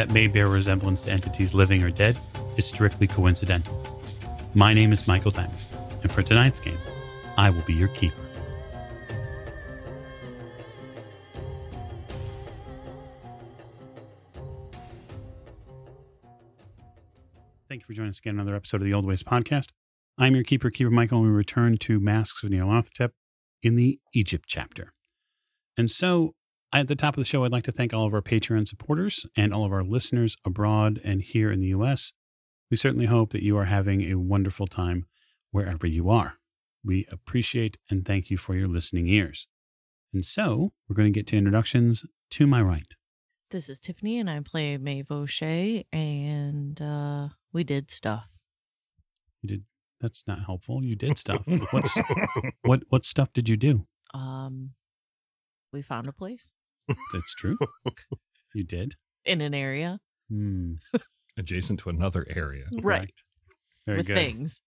[0.00, 2.16] that may bear resemblance to entities living or dead,
[2.56, 4.02] is strictly coincidental.
[4.54, 5.62] My name is Michael Diamond,
[6.02, 6.78] and for tonight's game,
[7.36, 8.16] I will be your keeper.
[17.68, 19.66] Thank you for joining us again another episode of the Old Ways podcast.
[20.16, 23.10] I'm your keeper, Keeper Michael, and we return to Masks of Nyarlathotep
[23.62, 24.94] in the Egypt chapter.
[25.76, 26.32] And so,
[26.72, 29.26] at the top of the show, I'd like to thank all of our Patreon supporters
[29.36, 32.12] and all of our listeners abroad and here in the U.S.
[32.70, 35.06] We certainly hope that you are having a wonderful time
[35.50, 36.34] wherever you are.
[36.84, 39.48] We appreciate and thank you for your listening ears.
[40.12, 42.86] And so, we're going to get to introductions to my right.
[43.50, 48.28] This is Tiffany, and I play Maeve O'Shea, and uh, we did stuff.
[49.42, 49.64] You did.
[50.00, 50.84] That's not helpful.
[50.84, 51.42] You did stuff.
[51.72, 51.98] What's
[52.62, 52.82] what?
[52.88, 53.86] What stuff did you do?
[54.14, 54.70] Um,
[55.72, 56.52] we found a place
[57.12, 57.56] That's true.
[58.54, 58.94] You did.
[59.24, 60.74] in an area Hmm.
[61.38, 62.64] adjacent to another area.
[62.72, 62.82] Right.
[62.82, 63.22] correct.
[63.86, 64.14] Very with good.
[64.16, 64.62] things.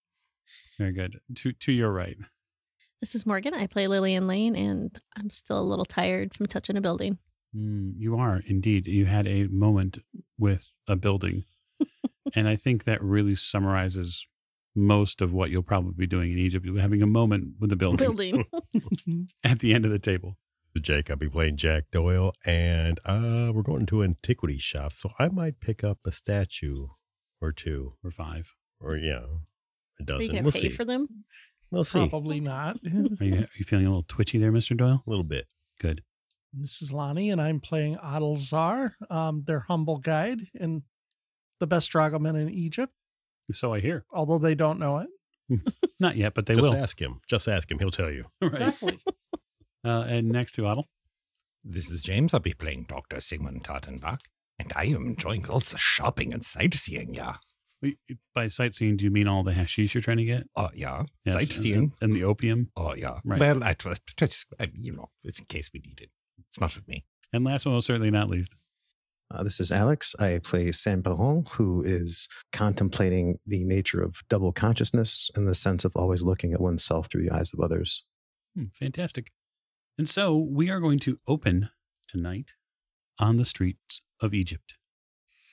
[0.78, 1.18] Very good.
[1.36, 2.18] To to your right.
[3.02, 3.54] This is Morgan.
[3.54, 7.18] I play Lillian Lane, and I'm still a little tired from touching a building.
[7.56, 8.88] Mm, you are indeed.
[8.88, 9.98] You had a moment
[10.40, 11.44] with a building,
[12.36, 14.26] and I think that really summarizes
[14.76, 16.66] most of what you'll probably be doing in Egypt.
[16.66, 18.46] You're having a moment with a building, Building.
[19.44, 20.38] at the end of the table.
[20.80, 21.10] Jake.
[21.10, 25.60] I'll be playing Jack Doyle, and uh, we're going to antiquity shop, so I might
[25.60, 26.88] pick up a statue
[27.42, 28.54] or two, Or five.
[28.80, 29.26] or yeah, a Are
[30.00, 30.28] you dozen.
[30.28, 30.70] going to We'll pay see.
[30.70, 31.08] for them?
[31.72, 32.08] We'll see.
[32.08, 32.78] Probably not.
[33.20, 35.04] Are you, are you feeling a little twitchy there, Mister Doyle?
[35.06, 35.48] A little bit.
[35.80, 36.04] Good.
[36.54, 40.84] this is Lonnie, and I'm playing Adel Zar, um, their humble guide and
[41.60, 42.94] the best dragoman in Egypt,
[43.54, 44.06] So I hear.
[44.12, 45.10] although they don't know it.
[46.00, 46.76] Not yet, but they Just will.
[46.76, 47.20] ask him.
[47.28, 47.80] Just ask him.
[47.80, 48.26] He'll tell you.
[48.42, 48.54] Right.
[48.54, 49.00] Exactly.
[49.86, 50.84] Uh, and next to Otto.
[51.64, 52.34] This is James.
[52.34, 53.20] I'll be playing Dr.
[53.20, 54.20] Sigmund Tartenbach,
[54.60, 57.36] and I am enjoying all the shopping and sightseeing, yeah.
[58.34, 60.44] By sightseeing, do you mean all the hashish you're trying to get?
[60.56, 61.04] Oh, yeah.
[61.26, 61.76] Yes, sightseeing.
[61.78, 62.70] and, and the opium.
[62.78, 63.20] Oh, yeah.
[63.26, 63.40] Right.
[63.40, 66.10] Well, I trust, just, I, you know, it's in case we need it.
[66.50, 67.04] It's not with me.
[67.34, 68.54] And last but most certainly not least,
[69.32, 70.16] Uh, this is Alex.
[70.20, 75.84] I play Saint Perron, who is contemplating the nature of double consciousness in the sense
[75.84, 78.06] of always looking at oneself through the eyes of others.
[78.56, 79.32] Hmm, fantastic.
[79.98, 81.70] And so we are going to open
[82.08, 82.54] tonight
[83.20, 84.78] on the streets of Egypt.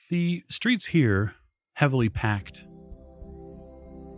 [0.09, 1.35] The streets here,
[1.73, 2.65] heavily packed,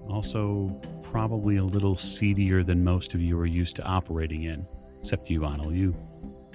[0.09, 4.65] also probably a little seedier than most of you are used to operating in,
[4.99, 5.75] except you, Onel.
[5.75, 5.95] You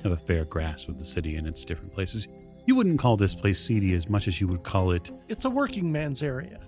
[0.02, 2.26] have a fair grasp of the city and its different places.
[2.66, 5.50] You wouldn't call this place seedy as much as you would call it It's a
[5.50, 6.58] working man's area.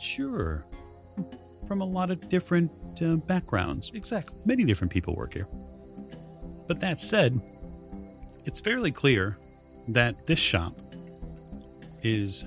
[0.00, 0.64] sure
[1.68, 2.70] from a lot of different
[3.00, 3.92] uh, backgrounds.
[3.94, 4.36] Exactly.
[4.44, 5.46] Many different people work here.
[6.66, 7.40] But that said,
[8.44, 9.36] it's fairly clear
[9.88, 10.74] that this shop
[12.02, 12.44] is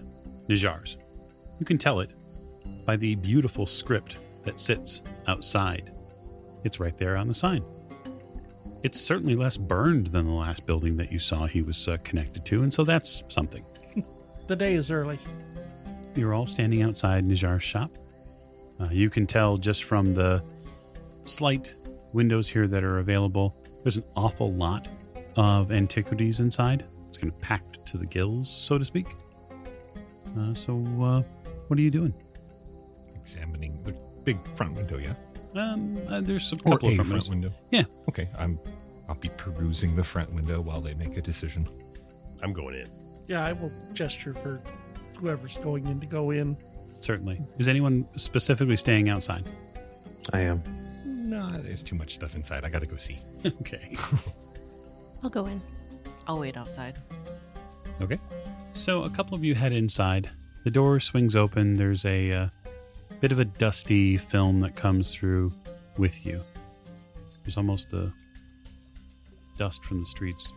[0.48, 0.98] Najjar's.
[1.60, 2.10] You can tell it
[2.86, 5.92] by the beautiful script that sits outside.
[6.64, 7.64] It's right there on the sign.
[8.84, 12.46] It's certainly less burned than the last building that you saw he was uh, connected
[12.46, 13.64] to, and so that's something.
[14.48, 15.18] The day is early.
[16.16, 17.90] You're all standing outside Najjar's shop.
[18.80, 20.44] Uh, you can tell just from the
[21.26, 21.74] slight
[22.14, 24.88] windows here that are available, there's an awful lot
[25.36, 26.84] of antiquities inside.
[27.10, 29.06] It's kind of packed to the gills, so to speak.
[30.36, 30.74] Uh, so,
[31.04, 31.22] uh,
[31.68, 32.12] what are you doing?
[33.22, 35.14] Examining the big front window, yeah?
[35.56, 37.30] Um, uh, there's a Or couple a of front front windows.
[37.30, 37.54] window.
[37.70, 37.84] Yeah.
[38.10, 38.58] Okay, I'm,
[39.08, 41.70] I'll be perusing the front window while they make a decision.
[42.42, 42.90] I'm going in.
[43.28, 44.60] Yeah, I will gesture for
[45.18, 46.58] whoever's going in to go in.
[47.02, 47.40] Certainly.
[47.60, 49.44] Is anyone specifically staying outside?
[50.34, 50.64] I am.
[51.26, 52.64] No, there's too much stuff inside.
[52.66, 53.20] I gotta go see.
[53.46, 53.98] okay.
[55.24, 55.60] I'll go in.
[56.28, 57.00] I'll wait outside.
[58.00, 58.20] Okay.
[58.74, 60.30] So a couple of you head inside.
[60.66, 61.74] The door swings open.
[61.74, 62.48] There's a uh,
[63.22, 65.52] bit of a dusty film that comes through
[65.98, 66.44] with you.
[67.44, 68.14] There's almost the
[69.58, 70.54] dust from the streets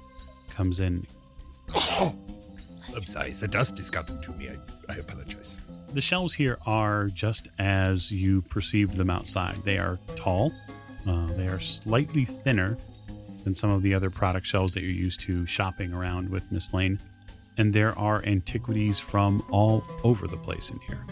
[0.50, 1.06] comes in.
[1.74, 4.50] I'm sorry, the dust has gotten to me.
[4.50, 5.60] I, I apologize.
[5.94, 9.56] The shelves here are just as you perceived them outside.
[9.64, 10.52] They are tall.
[11.06, 12.76] Uh, they are slightly thinner
[13.44, 16.72] than some of the other product shelves that you're used to shopping around with Miss
[16.72, 17.00] Lane.
[17.58, 21.04] and there are antiquities from all over the place in here.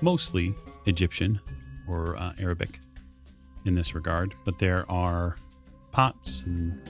[0.00, 0.54] Mostly
[0.86, 1.38] Egyptian
[1.86, 2.80] or uh, Arabic
[3.66, 5.36] in this regard, but there are
[5.92, 6.80] pots and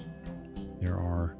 [0.80, 1.36] there are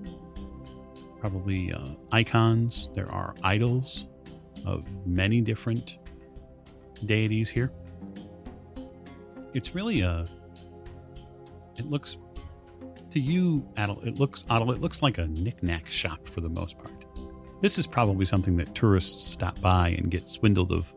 [1.21, 4.07] probably uh, icons, there are idols
[4.67, 5.99] of many different
[7.05, 7.71] deities here.
[9.55, 10.27] It's really a.
[11.77, 12.17] It looks
[13.11, 14.01] to you, Adel.
[14.03, 14.73] It looks Adel.
[14.73, 17.05] It looks like a knickknack shop for the most part.
[17.63, 20.93] This is probably something that tourists stop by and get swindled of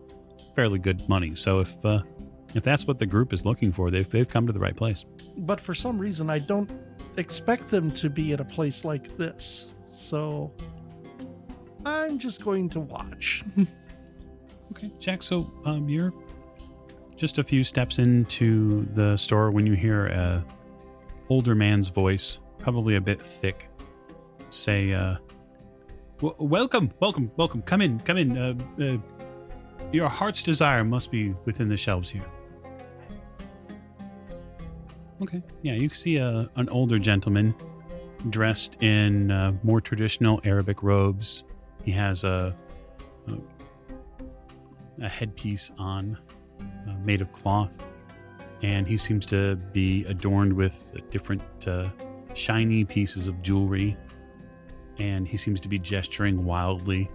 [0.56, 1.36] fairly good money.
[1.36, 2.02] So if uh,
[2.56, 5.06] if that's what the group is looking for, they've they've come to the right place.
[5.38, 6.70] But for some reason, I don't
[7.18, 9.74] expect them to be at a place like this.
[9.86, 10.52] So
[11.86, 13.44] I'm just going to watch.
[14.72, 15.24] Okay, Jack.
[15.24, 16.14] So um, you're
[17.16, 20.46] just a few steps into the store when you hear a
[21.28, 23.68] older man's voice, probably a bit thick,
[24.52, 25.16] say, uh,
[26.20, 27.64] w- "Welcome, welcome, welcome.
[27.64, 28.38] Come in, come in.
[28.38, 28.98] Uh, uh,
[29.92, 32.30] your heart's desire must be within the shelves here."
[35.24, 35.42] Okay.
[35.64, 37.56] Yeah, you see a an older gentleman
[38.30, 41.44] dressed in uh, more traditional Arabic robes.
[41.84, 42.56] He has a,
[43.28, 43.34] a
[45.02, 46.18] a headpiece on
[46.60, 47.72] uh, made of cloth,
[48.62, 51.88] and he seems to be adorned with different uh,
[52.34, 53.98] shiny pieces of jewelry.
[54.98, 57.10] And he seems to be gesturing wildly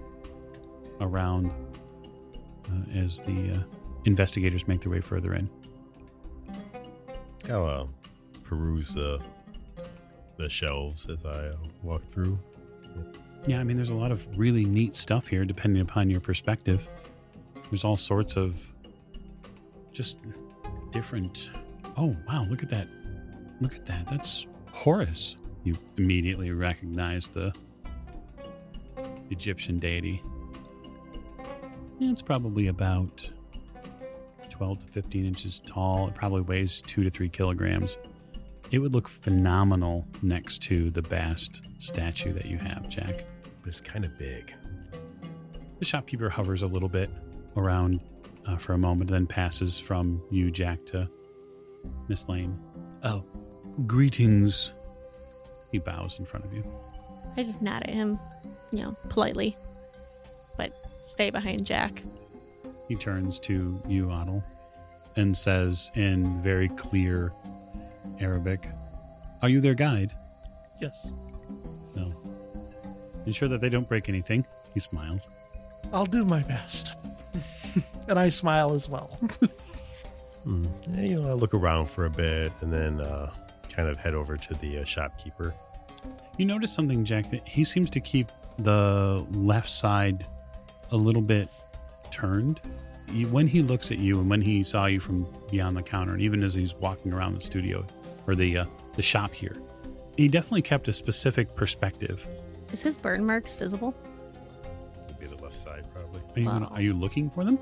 [1.01, 1.53] around
[2.71, 3.59] uh, as the uh,
[4.07, 5.51] investigators make their way further in.
[7.51, 7.87] I'll uh,
[8.43, 9.21] peruse the
[10.39, 12.39] the shelves as I uh, walk through.
[13.47, 16.89] Yeah, I mean, there's a lot of really neat stuff here, depending upon your perspective.
[17.71, 18.73] There's all sorts of
[19.93, 20.19] just
[20.91, 21.51] different.
[21.99, 22.89] Oh, wow, look at that.
[23.61, 24.07] Look at that.
[24.07, 25.37] That's Horus.
[25.63, 27.53] You immediately recognize the
[29.31, 30.23] Egyptian deity.
[31.99, 33.29] Yeah, it's probably about
[34.51, 36.09] 12 to 15 inches tall.
[36.09, 37.99] It probably weighs two to three kilograms.
[38.71, 43.25] It would look phenomenal next to the Bast statue that you have, Jack.
[43.65, 44.53] But it's kind of big.
[45.79, 47.09] The shopkeeper hovers a little bit
[47.57, 48.01] around
[48.47, 51.09] uh, for a moment, then passes from you, Jack, to
[52.09, 52.59] Miss Lane.
[53.03, 53.25] Oh,
[53.87, 54.75] greetings.
[55.73, 56.63] He bows in front of you.
[57.39, 58.19] I just nod at him,
[58.71, 59.57] you know, politely,
[60.59, 60.73] but
[61.03, 62.03] stay behind Jack.
[62.87, 64.45] He turns to you, Otto,
[65.17, 67.33] and says in very clear
[68.21, 68.69] Arabic,
[69.41, 70.13] Are you their guide?
[70.83, 71.34] yes, No.
[73.27, 74.45] Ensure that they don't break anything.
[74.73, 75.29] He smiles.
[75.93, 76.95] I'll do my best.
[78.09, 79.19] and I smile as well.
[80.45, 80.67] Hmm.
[80.95, 83.31] Yeah, you know, I look around for a bit and then uh,
[83.71, 85.55] kind of head over to the uh, shopkeeper.
[86.37, 90.27] You notice something, Jack, that he seems to keep the left side
[90.91, 91.49] a little bit
[92.11, 92.61] turned.
[93.31, 96.23] When he looks at you and when he saw you from beyond the counter, and
[96.23, 97.85] even as he's walking around the studio
[98.27, 99.57] or the uh, the shop here,
[100.17, 102.27] he definitely kept a specific perspective.
[102.75, 103.95] Is his burn marks visible?
[105.07, 106.21] Would be the left side, probably.
[106.35, 107.57] Are you, gonna- are you looking for them?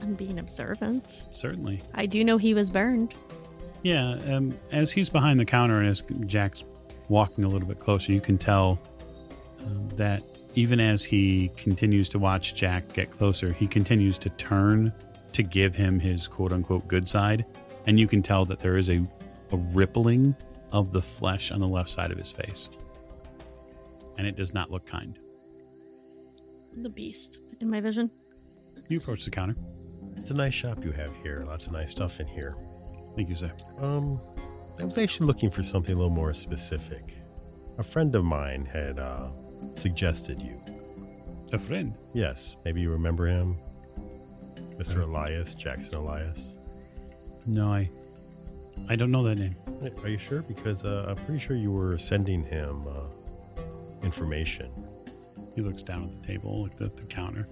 [0.00, 1.24] I'm being observant.
[1.30, 1.82] Certainly.
[1.92, 3.14] I do know he was burned.
[3.82, 6.64] Yeah, um, as he's behind the counter and as Jack's
[7.10, 8.80] walking a little bit closer, you can tell
[9.66, 10.22] um, that
[10.54, 14.90] even as he continues to watch Jack get closer, he continues to turn
[15.32, 17.44] to give him his quote unquote good side.
[17.86, 19.02] And you can tell that there is a,
[19.52, 20.34] a rippling
[20.72, 22.70] of the flesh on the left side of his face.
[24.20, 25.18] And it does not look kind.
[26.76, 28.10] The beast in my vision.
[28.88, 29.56] You approach the counter.
[30.14, 31.42] It's a nice shop you have here.
[31.46, 32.54] Lots of nice stuff in here.
[33.16, 33.50] Thank you, sir.
[33.78, 34.20] Um,
[34.78, 37.02] I was actually looking for something a little more specific.
[37.78, 39.28] A friend of mine had uh,
[39.72, 40.60] suggested you.
[41.54, 41.94] A friend.
[42.12, 43.56] Yes, maybe you remember him,
[44.76, 45.00] Mr.
[45.00, 46.56] Elias Jackson Elias.
[47.46, 47.88] No, I
[48.90, 49.56] I don't know that name.
[50.02, 50.42] Are you sure?
[50.42, 53.00] Because uh, I'm pretty sure you were sending him uh,
[54.02, 54.70] information.
[55.54, 57.46] He looks down at the table, at the, the counter.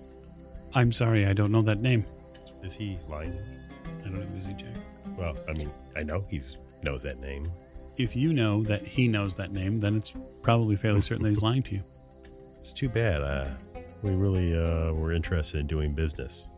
[0.75, 2.05] I'm sorry, I don't know that name.
[2.63, 3.37] Is he lying?
[4.05, 4.69] I don't know, is he Jack?
[5.17, 6.41] Well, I mean, I know he
[6.83, 7.51] knows that name.
[7.97, 11.43] If you know that he knows that name, then it's probably fairly certain that he's
[11.43, 11.83] lying to you.
[12.61, 13.23] It's too bad.
[13.23, 13.49] Uh,
[14.03, 16.49] we really uh, were interested in doing business.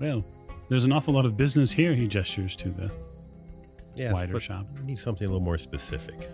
[0.00, 0.24] Well,
[0.68, 2.90] there's an awful lot of business here, he gestures to the
[3.94, 4.66] Yes, wider shop.
[4.80, 6.28] we need something a little more specific.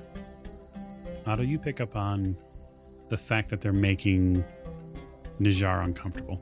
[1.26, 2.36] Otto, you pick up on
[3.08, 4.44] the fact that they're making
[5.40, 6.40] Najjar uncomfortable.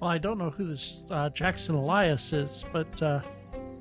[0.00, 3.20] Well, I don't know who this uh, Jackson Elias is, but uh,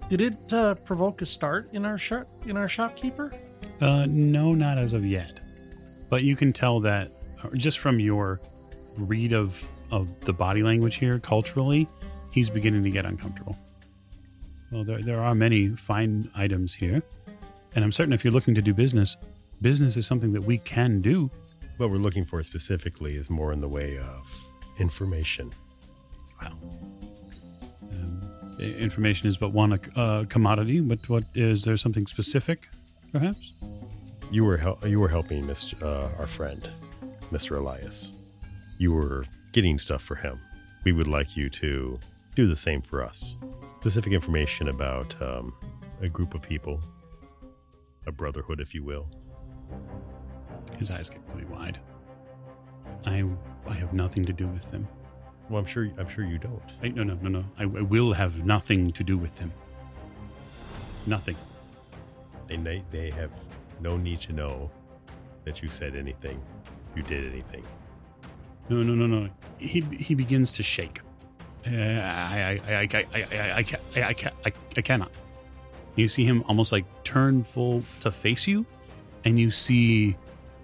[0.10, 3.34] did it uh, provoke a start in our shop in our shopkeeper?
[3.82, 5.40] Uh, no, not as of yet.
[6.10, 7.12] But you can tell that
[7.56, 8.40] just from your
[8.98, 11.88] read of of the body language here culturally,
[12.32, 13.58] he's beginning to get uncomfortable.
[14.72, 17.02] Well, there there are many fine items here,
[17.76, 19.18] and I'm certain if you're looking to do business,
[19.62, 21.30] business is something that we can do.
[21.77, 24.46] What we're looking for specifically is more in the way of
[24.79, 25.51] information.
[26.41, 26.58] Well,
[27.91, 30.79] um, information is but one uh, commodity.
[30.79, 32.70] But what is there something specific,
[33.12, 33.53] perhaps?
[34.32, 35.82] You were hel- you were helping Mr.
[35.82, 36.67] Uh, our friend,
[37.32, 37.58] Mr.
[37.58, 38.12] Elias.
[38.77, 40.39] You were getting stuff for him.
[40.86, 42.00] We would like you to
[42.36, 43.38] do the same for us.
[43.82, 45.53] Specific information about um,
[46.01, 46.82] a group of people,
[48.05, 49.10] a brotherhood, if you will.
[50.77, 51.79] His eyes get really wide.
[53.05, 53.24] I
[53.67, 54.88] I have nothing to do with them.
[55.50, 56.62] Well, I'm sure I'm sure you don't.
[56.82, 57.46] I, no, no, no, no.
[57.60, 59.51] I, I will have nothing to do with them.
[61.08, 61.36] Nothing.
[62.48, 63.32] They they have
[63.79, 64.70] no need to know
[65.46, 66.41] that you said anything,
[66.96, 67.63] you did anything.
[68.70, 69.29] No, no, no, no.
[69.58, 71.00] He he begins to shake.
[71.67, 75.12] Uh, I, I, I, I, I, I, I, can't, I, I, can't, I, I cannot.
[75.96, 78.65] You see him almost like turn full to face you,
[79.24, 80.15] and you see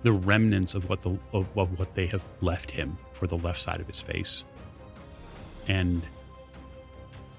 [0.04, 3.62] the remnants of what the of, of what they have left him for the left
[3.62, 4.46] side of his face,
[5.68, 6.06] and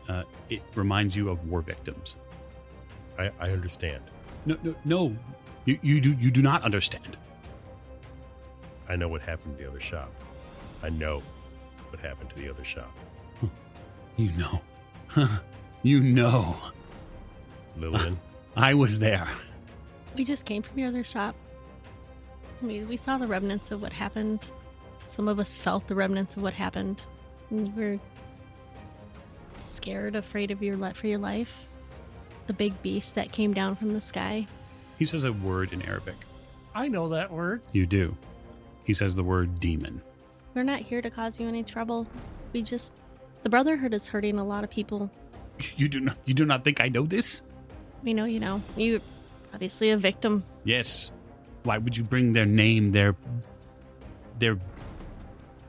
[0.09, 2.17] uh, it reminds you of war victims.
[3.19, 4.03] I, I understand.
[4.47, 5.17] No, no, no.
[5.65, 7.17] You, you do you do not understand.
[8.89, 10.13] I know what happened to the other shop.
[10.83, 11.23] I know
[11.91, 12.93] what happened to the other shop.
[14.17, 15.29] You know,
[15.83, 16.57] you know.
[17.79, 18.19] Lillian,
[18.57, 19.27] I was there.
[20.15, 21.35] We just came from your other shop.
[22.63, 24.41] We, we saw the remnants of what happened.
[25.09, 27.01] Some of us felt the remnants of what happened.
[27.51, 27.99] And you were
[29.57, 31.69] scared, afraid of your li- for your life.
[32.47, 34.47] The big beast that came down from the sky.
[34.99, 36.15] He says a word in Arabic.
[36.75, 37.63] I know that word.
[37.73, 38.17] You do.
[38.85, 40.01] He says the word demon.
[40.55, 42.07] We're not here to cause you any trouble.
[42.53, 42.93] We just
[43.43, 45.11] the Brotherhood is hurting a lot of people.
[45.77, 46.17] You do not.
[46.25, 47.43] You do not think I know this?
[48.03, 48.61] We know you know.
[48.77, 49.01] You
[49.55, 50.43] obviously a victim.
[50.65, 51.13] Yes.
[51.65, 53.15] Why would you bring their name, their
[54.39, 54.59] their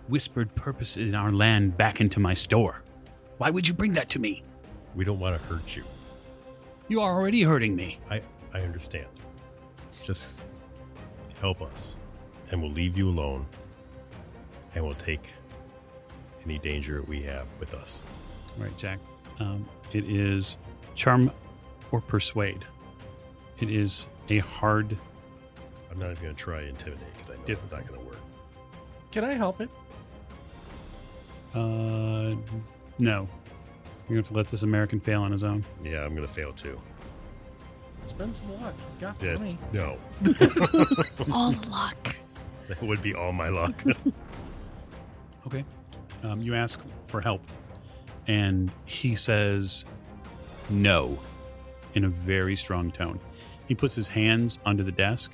[0.08, 2.82] whispered purpose in our land back into my store?
[3.38, 4.44] Why would you bring that to me?
[4.96, 5.84] we don't want to hurt you.
[6.88, 7.98] You are already hurting me.
[8.10, 8.22] I,
[8.54, 9.08] I understand.
[10.04, 10.40] Just
[11.40, 11.98] help us,
[12.52, 13.46] and we'll leave you alone,
[14.76, 15.34] and we'll take
[16.46, 18.02] any danger we have with us.
[18.58, 19.00] All right, Jack.
[19.40, 20.58] Um, it is
[20.96, 21.32] charm
[21.92, 22.66] or persuade.
[23.60, 24.96] It is a hard.
[25.94, 28.06] I'm not even going to try to intimidate because I know it's not going to
[28.08, 28.20] work.
[29.12, 29.70] Can I help it?
[31.54, 32.36] Uh,
[32.98, 33.28] no.
[34.10, 35.64] You're gonna have to let this American fail on his own.
[35.84, 36.80] Yeah, I'm going to fail too.
[38.08, 38.74] Spend some luck.
[38.96, 39.58] You got the That's, money.
[39.72, 39.98] no,
[41.34, 42.16] All the luck.
[42.68, 43.74] that would be all my luck.
[45.46, 45.66] Okay.
[46.24, 47.42] Um, you ask for help,
[48.28, 49.84] and he says
[50.70, 51.20] no
[51.96, 53.20] in a very strong tone.
[53.68, 55.34] He puts his hands under the desk,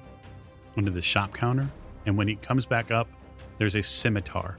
[0.78, 1.70] under the shop counter,
[2.06, 3.08] and when he comes back up,
[3.58, 4.58] there's a scimitar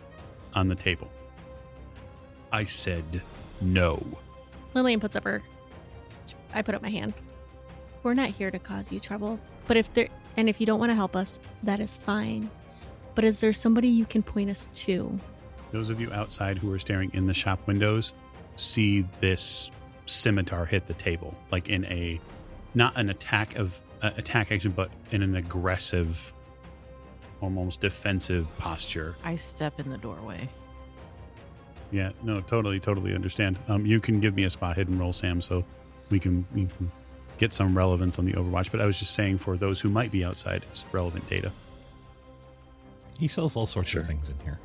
[0.54, 1.10] on the table.
[2.52, 3.22] I said
[3.60, 4.04] no.
[4.74, 5.42] Lillian puts up her.
[6.52, 7.14] I put up my hand.
[8.02, 9.38] We're not here to cause you trouble.
[9.66, 12.50] But if there, and if you don't want to help us, that is fine.
[13.14, 15.18] But is there somebody you can point us to?
[15.72, 18.14] Those of you outside who are staring in the shop windows
[18.56, 19.70] see this
[20.06, 22.20] scimitar hit the table, like in a
[22.74, 26.32] not an attack of attack action, but in an aggressive,
[27.40, 29.14] almost defensive posture.
[29.24, 30.48] I step in the doorway.
[31.92, 33.58] Yeah, no, totally, totally understand.
[33.68, 35.64] Um, you can give me a spot hidden roll, Sam, so
[36.10, 36.90] we can, we can
[37.38, 38.70] get some relevance on the Overwatch.
[38.70, 41.50] But I was just saying for those who might be outside, it's relevant data.
[43.18, 44.02] He sells all sorts Sure.
[44.02, 44.58] of things in here.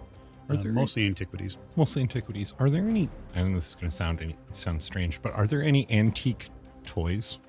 [0.50, 1.58] Are Uh, there mostly antiquities.
[1.76, 2.54] mostly antiquities?
[2.60, 3.10] Are there any?
[3.36, 6.50] I know this is going to sound any, sound strange, but are there any antique
[6.86, 7.40] toys?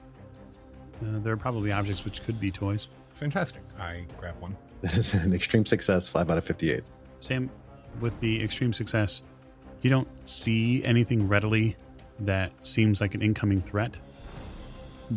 [1.03, 2.89] Uh, there are probably objects which could be toys.
[3.15, 3.63] Fantastic!
[3.79, 4.57] I grab one.
[4.83, 6.83] That is an extreme success, 5 out of 58.
[7.19, 7.51] Sam,
[8.01, 9.23] with the extreme success,
[9.81, 11.77] you don't see anything readily
[12.21, 13.97] that seems like an incoming threat,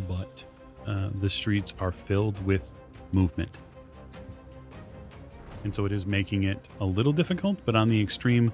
[0.07, 0.43] but
[0.87, 2.71] uh, the streets are filled with
[3.11, 3.49] movement.
[5.63, 8.53] And so it is making it a little difficult, but on the extreme,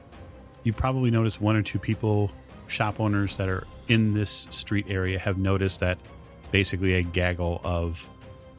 [0.63, 2.31] you probably notice one or two people,
[2.67, 5.97] shop owners that are in this street area, have noticed that
[6.51, 8.07] basically a gaggle of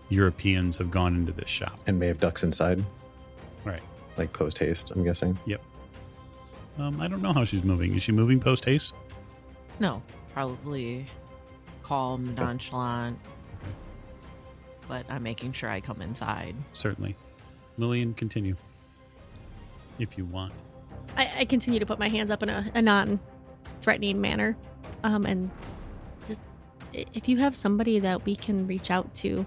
[0.08, 1.78] Europeans have gone into this shop.
[1.86, 2.84] And may have ducks inside,
[3.64, 3.82] Right.
[4.16, 5.38] like post haste, I'm guessing.
[5.46, 5.60] Yep.
[6.78, 7.94] Um, I don't know how she's moving.
[7.94, 8.94] Is she moving post haste?
[9.80, 10.02] No,
[10.32, 11.06] probably
[11.82, 13.18] calm, nonchalant.
[14.88, 16.54] But I'm making sure I come inside.
[16.72, 17.16] Certainly.
[17.78, 18.56] Lillian, continue.
[19.98, 20.52] if you want.
[21.16, 24.54] I, I continue to put my hands up in a, a non-threatening manner,
[25.04, 25.75] um, and just i-
[26.96, 29.44] if you have somebody that we can reach out to,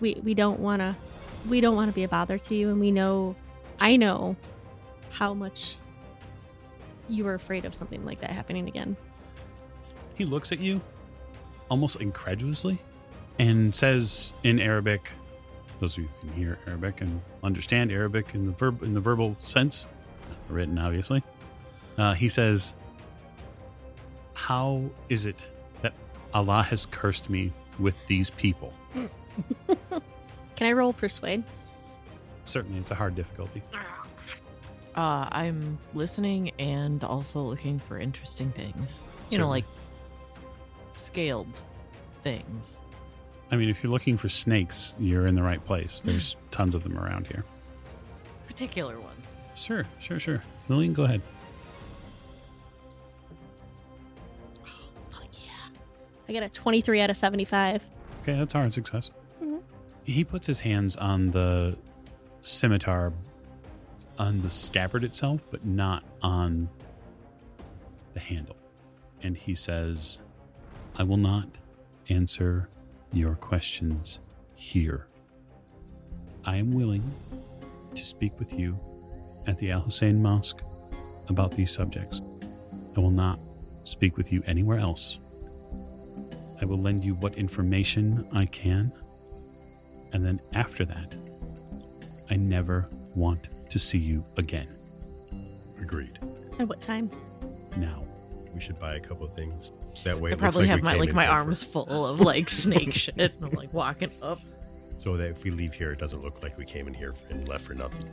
[0.00, 0.96] we we don't want to
[1.48, 3.34] we don't want to be a bother to you, and we know
[3.80, 4.36] I know
[5.10, 5.76] how much
[7.08, 8.96] you were afraid of something like that happening again.
[10.14, 10.80] He looks at you
[11.68, 12.78] almost incredulously
[13.38, 15.10] and says in Arabic,
[15.80, 19.00] those of you who can hear Arabic and understand Arabic in the verb in the
[19.00, 19.86] verbal sense,
[20.48, 21.22] written obviously.
[21.98, 22.74] Uh, he says,
[24.34, 25.46] "How is it
[26.34, 28.72] Allah has cursed me with these people?"
[30.56, 31.42] Can I roll persuade?
[32.44, 33.62] Certainly, it's a hard difficulty.
[34.94, 39.00] Uh, I'm listening and also looking for interesting things.
[39.30, 39.48] You know, Certainly.
[39.48, 39.64] like
[40.96, 41.62] scaled
[42.22, 42.78] things.
[43.50, 46.02] I mean, if you're looking for snakes, you're in the right place.
[46.04, 47.44] There's tons of them around here.
[48.46, 49.34] Particular ones.
[49.54, 50.42] Sure, sure, sure.
[50.68, 51.22] Lillian, go ahead.
[56.30, 57.84] I got a twenty-three out of seventy-five.
[58.22, 59.10] Okay, that's hard success.
[59.42, 59.56] Mm-hmm.
[60.04, 61.76] He puts his hands on the
[62.42, 63.12] scimitar,
[64.16, 66.68] on the scabbard itself, but not on
[68.14, 68.54] the handle.
[69.24, 70.20] And he says,
[70.96, 71.48] I will not
[72.08, 72.68] answer
[73.12, 74.20] your questions
[74.54, 75.08] here.
[76.44, 77.02] I am willing
[77.96, 78.78] to speak with you
[79.48, 80.62] at the Al Hussein Mosque
[81.28, 82.20] about these subjects.
[82.96, 83.40] I will not
[83.82, 85.18] speak with you anywhere else.
[86.60, 88.92] I will lend you what information I can.
[90.12, 91.14] And then after that,
[92.30, 94.68] I never want to see you again.
[95.80, 96.18] Agreed.
[96.58, 97.10] At what time?
[97.76, 98.02] Now,
[98.54, 99.72] We should buy a couple of things.
[100.04, 102.06] That way, I it looks probably like have we my like my arms for- full
[102.06, 103.16] of like snake shit.
[103.18, 104.40] And I'm like walking up.
[104.98, 107.48] so that if we leave here, it doesn't look like we came in here and
[107.48, 108.08] left for nothing.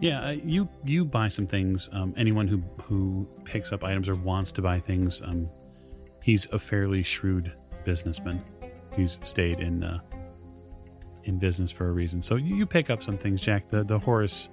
[0.00, 1.88] yeah, uh, you you buy some things.
[1.92, 5.48] Um, anyone who who picks up items or wants to buy things, um,
[6.22, 7.52] he's a fairly shrewd
[7.84, 8.42] businessman.
[8.96, 10.00] He's stayed in uh,
[11.24, 12.22] in business for a reason.
[12.22, 13.68] So you, you pick up some things, Jack.
[13.68, 14.48] The the Horus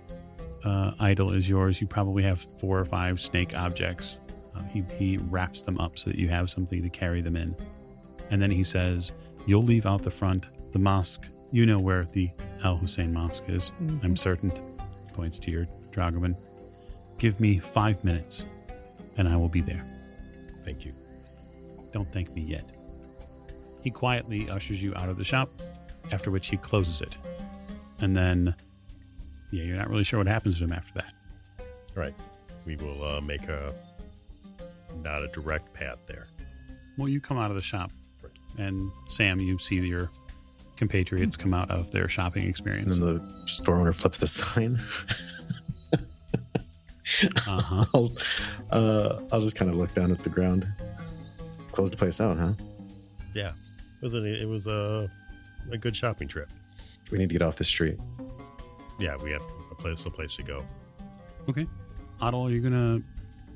[0.63, 1.79] uh, idol is yours.
[1.81, 4.17] You probably have four or five snake objects.
[4.55, 7.55] Uh, he he wraps them up so that you have something to carry them in,
[8.31, 9.11] and then he says,
[9.45, 10.47] "You'll leave out the front.
[10.71, 11.25] The mosque.
[11.51, 12.29] You know where the
[12.63, 13.71] Al Hussein Mosque is.
[14.03, 14.51] I'm certain."
[15.13, 16.35] Points to your dragoman.
[17.17, 18.45] Give me five minutes,
[19.17, 19.83] and I will be there.
[20.63, 20.93] Thank you.
[21.91, 22.63] Don't thank me yet.
[23.83, 25.49] He quietly ushers you out of the shop,
[26.11, 27.17] after which he closes it.
[27.99, 28.55] And then,
[29.51, 31.13] yeah, you're not really sure what happens to him after that.
[31.95, 32.13] Right.
[32.65, 33.73] We will uh, make a
[35.03, 36.27] not a direct path there.
[36.97, 37.91] Well, you come out of the shop,
[38.57, 40.09] and Sam, you see your
[40.75, 42.91] compatriots come out of their shopping experience.
[42.97, 44.77] And then the store owner flips the sign.
[47.47, 47.85] Uh huh.
[47.93, 48.11] I'll,
[48.71, 50.67] uh, I'll just kind of look down at the ground.
[51.77, 52.53] Close the place out, huh?
[53.35, 53.51] Yeah.
[54.01, 55.07] It was a, it was a,
[55.71, 56.49] a good shopping trip.
[57.11, 57.99] We need to get off the street.
[58.99, 60.65] Yeah, we have a place a place to go.
[61.47, 61.67] Okay.
[62.19, 62.99] Otto, are you gonna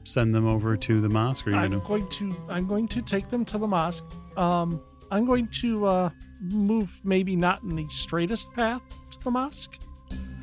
[0.03, 1.83] send them over to the mosque, or are you I'm gonna?
[1.87, 4.05] going to I'm going to take them to the mosque.
[4.37, 4.79] Um,
[5.09, 6.09] I'm going to uh,
[6.41, 9.79] move maybe not in the straightest path to the mosque,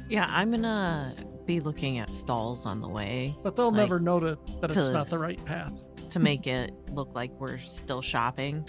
[0.08, 1.14] Yeah, I'm gonna
[1.46, 4.88] be looking at stalls on the way but they'll Like, never know to, that it's
[4.88, 5.72] to- not the right path.
[6.10, 8.68] To make it look like we're still shopping.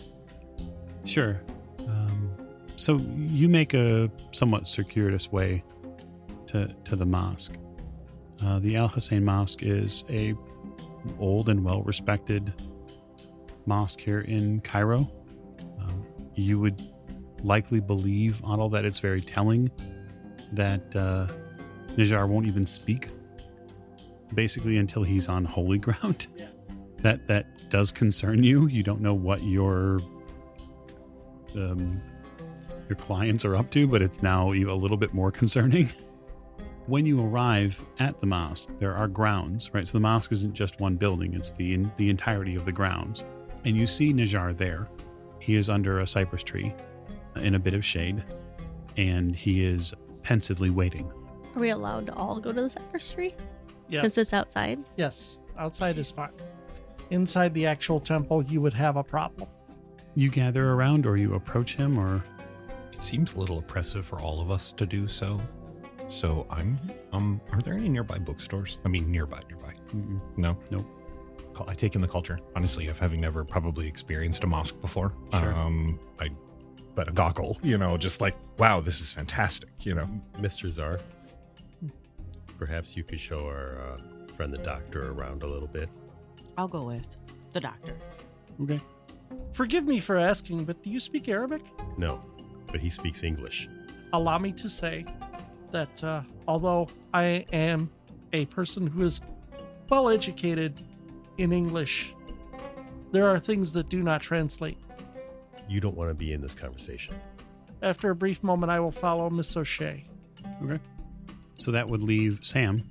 [1.06, 1.42] Sure.
[1.88, 2.32] Um,
[2.76, 5.64] so you make a somewhat circuitous way
[6.48, 7.56] to to the mosque.
[8.44, 10.34] Uh, the Al Hussein Mosque is a
[11.18, 12.54] old and well respected
[13.66, 15.10] mosque here in Cairo.
[15.80, 16.82] Um, you would
[17.44, 19.70] likely believe, Otto, that it's very telling
[20.54, 21.28] that uh,
[21.96, 23.10] Najjar won't even speak,
[24.34, 26.28] basically until he's on holy ground.
[27.02, 28.68] That that does concern you.
[28.68, 30.00] You don't know what your
[31.56, 32.02] um,
[32.88, 35.90] your clients are up to, but it's now a little bit more concerning.
[36.88, 39.88] when you arrive at the mosque, there are grounds, right?
[39.88, 43.24] So the mosque isn't just one building; it's the in, the entirety of the grounds.
[43.66, 44.88] And you see Najjar there.
[45.40, 46.74] He is under a cypress tree,
[47.36, 48.24] in a bit of shade,
[48.98, 51.12] and he is pensively waiting.
[51.56, 53.34] Are we allowed to all go to the cypress tree?
[53.88, 54.02] Yes.
[54.02, 54.80] Because it's outside.
[54.98, 55.38] yes.
[55.58, 56.30] Outside is fine.
[57.12, 59.50] Inside the actual temple, you would have a problem.
[60.16, 62.24] You gather around, or you approach him, or
[62.94, 65.40] It seems a little oppressive for all of us to do so.
[66.08, 66.80] So I'm
[67.14, 68.80] um are there any nearby bookstores?
[68.84, 69.74] I mean nearby, nearby.
[69.96, 70.20] Mm-mm.
[70.38, 70.58] No?
[70.72, 70.86] Nope.
[71.68, 72.40] I take in the culture.
[72.56, 75.14] Honestly, of having never probably experienced a mosque before.
[75.34, 75.54] Sure.
[75.54, 76.30] Um I
[76.96, 80.10] but a goggle, you know, just like, wow, this is fantastic, you know.
[80.40, 80.70] Mr.
[80.70, 81.00] Zar,
[82.58, 85.88] Perhaps you could show our uh, friend the doctor around a little bit.
[86.60, 87.16] I'll go with
[87.54, 87.96] the doctor.
[88.62, 88.82] Okay.
[89.54, 91.62] Forgive me for asking, but do you speak Arabic?
[91.98, 92.22] No,
[92.68, 93.70] but he speaks English.
[94.12, 95.06] Allow me to say
[95.72, 97.90] that uh, although I am
[98.34, 99.22] a person who is
[99.88, 100.82] well educated
[101.38, 102.14] in English,
[103.14, 104.78] there are things that do not translate.
[105.70, 107.16] You don't want to be in this conversation.
[107.82, 110.06] After a brief moment, I will follow Miss O'Shea.
[110.62, 110.80] Okay.
[111.58, 112.84] So that would leave Sam.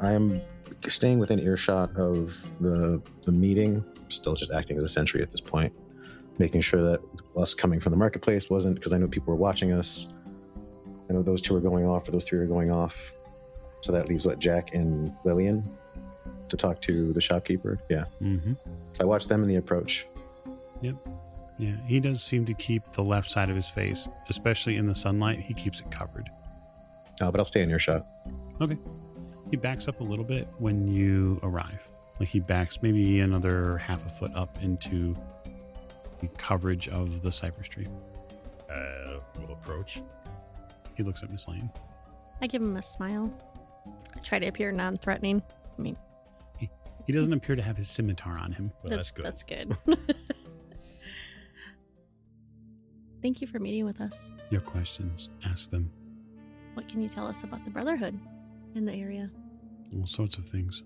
[0.00, 0.42] I'm
[0.86, 5.40] staying within earshot of the the meeting, still just acting as a sentry at this
[5.40, 5.72] point,
[6.38, 7.00] making sure that
[7.36, 10.12] us coming from the marketplace wasn't because I know people were watching us.
[11.08, 13.12] I know those two are going off, or those three are going off.
[13.82, 15.62] So that leaves what Jack and Lillian
[16.48, 17.78] to talk to the shopkeeper.
[17.88, 18.52] Yeah, Mm-hmm.
[18.94, 20.06] so I watched them in the approach.
[20.82, 20.96] Yep.
[21.58, 24.94] Yeah, he does seem to keep the left side of his face, especially in the
[24.94, 25.38] sunlight.
[25.40, 26.28] He keeps it covered.
[27.20, 28.04] Uh, but I'll stay in your shot.
[28.60, 28.76] Okay.
[29.50, 31.80] He backs up a little bit when you arrive.
[32.18, 35.14] Like he backs maybe another half a foot up into
[36.20, 37.86] the coverage of the cypress tree.
[38.70, 40.02] Uh, we'll approach.
[40.94, 41.70] He looks at Miss Lane.
[42.40, 43.32] I give him a smile.
[44.14, 45.42] I try to appear non threatening.
[45.78, 45.96] I mean,
[46.58, 48.72] He doesn't appear to have his scimitar on him.
[48.82, 49.24] Well, that's, good.
[49.24, 49.76] That's good.
[53.22, 54.32] Thank you for meeting with us.
[54.50, 55.90] Your questions, ask them.
[56.74, 58.18] What can you tell us about the Brotherhood
[58.76, 59.30] in the area?
[59.98, 60.82] All sorts of things.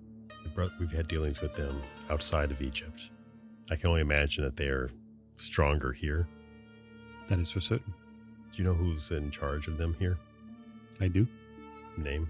[0.78, 3.10] We've had dealings with them outside of Egypt.
[3.70, 4.90] I can only imagine that they are
[5.36, 6.26] stronger here.
[7.28, 7.92] That is for certain.
[8.52, 10.18] Do you know who's in charge of them here?
[11.00, 11.26] I do.
[11.96, 12.28] Name?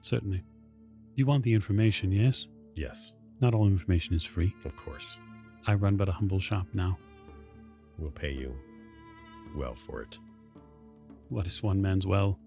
[0.00, 0.42] Certainly.
[1.14, 2.46] You want the information, yes?
[2.74, 4.54] Yes, Not all information is free.
[4.64, 5.18] of course.
[5.66, 6.96] I run but a humble shop now.
[7.98, 8.54] We'll pay you
[9.56, 10.18] well for it.
[11.28, 12.38] What is one man's well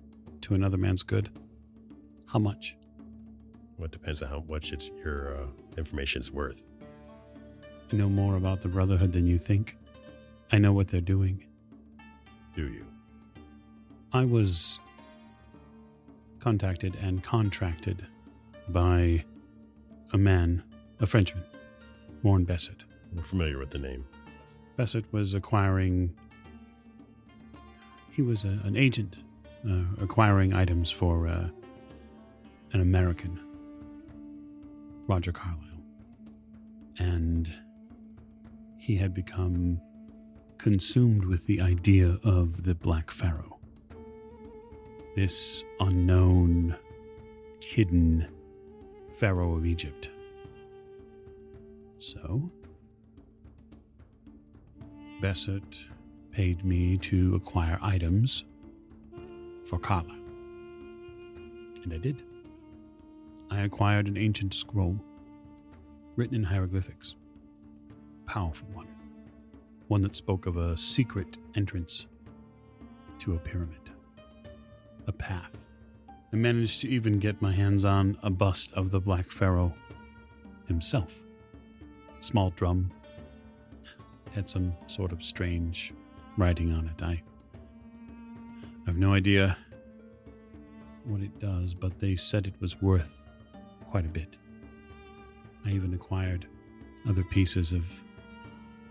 [0.42, 1.30] to another man's good?
[2.32, 2.78] How much?
[3.78, 6.64] Well, it depends on how much it's your uh, information's worth.
[7.92, 9.76] I know more about the Brotherhood than you think.
[10.50, 11.44] I know what they're doing.
[12.56, 12.86] Do you?
[14.14, 14.80] I was
[16.40, 18.06] contacted and contracted
[18.70, 19.26] by
[20.14, 20.64] a man,
[21.02, 21.44] a Frenchman,
[22.24, 22.86] Warren Besart.
[23.14, 24.06] We're familiar with the name.
[24.80, 26.16] Besart was acquiring.
[28.14, 29.18] He was a, an agent,
[29.70, 31.50] uh, acquiring items for uh,
[32.74, 33.40] an American,
[35.08, 35.60] Roger Carlyle.
[36.98, 37.50] And
[38.78, 39.80] he had become
[40.58, 43.60] consumed with the idea of the Black Pharaoh.
[45.16, 46.76] This unknown,
[47.60, 48.28] hidden
[49.14, 50.10] Pharaoh of Egypt.
[51.98, 52.50] So,
[55.22, 55.86] Besart
[56.32, 58.46] paid me to acquire items
[59.66, 60.16] for Carlyle.
[61.84, 62.24] And I did.
[63.52, 64.98] I acquired an ancient scroll
[66.16, 67.18] written in hieroglyphics.
[68.26, 68.88] Powerful one.
[69.90, 72.08] One that spoke of a secret entrance
[73.20, 73.90] to a pyramid.
[75.08, 75.52] A path.
[76.32, 79.74] I managed to even get my hands on a bust of the Black Pharaoh
[80.68, 81.20] himself.
[82.22, 82.90] Small drum,
[84.32, 85.94] had some sort of strange
[86.38, 87.04] writing on it.
[87.04, 87.22] I
[88.86, 89.58] have no idea
[91.04, 93.18] what it does, but they said it was worth
[93.92, 94.38] quite a bit.
[95.66, 96.48] I even acquired
[97.08, 97.86] other pieces of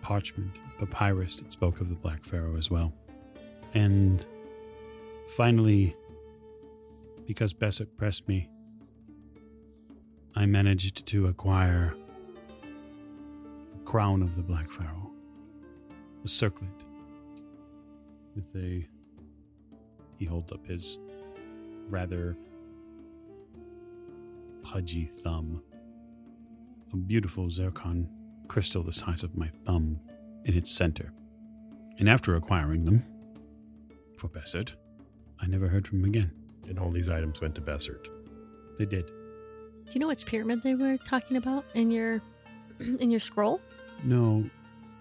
[0.02, 2.92] parchment, papyrus that spoke of the Black Pharaoh as well.
[3.74, 4.24] And
[5.30, 5.96] finally,
[7.26, 8.48] because Besart pressed me,
[10.34, 11.94] I managed to acquire
[13.72, 15.10] the crown of the Black Pharaoh
[16.24, 16.68] a circlet
[18.34, 18.86] with a.
[20.18, 20.98] He holds up his
[21.88, 22.36] rather
[24.62, 25.62] pudgy thumb.
[26.92, 28.08] A beautiful zircon
[28.48, 30.00] crystal the size of my thumb
[30.44, 31.12] in its center.
[31.98, 33.04] And after acquiring them
[34.16, 34.74] for Besart,
[35.40, 36.32] I never heard from him again.
[36.68, 38.08] And all these items went to Besart.
[38.78, 39.06] They did.
[39.06, 42.20] Do you know which pyramid they were talking about in your
[42.80, 43.60] in your scroll?
[44.04, 44.44] No,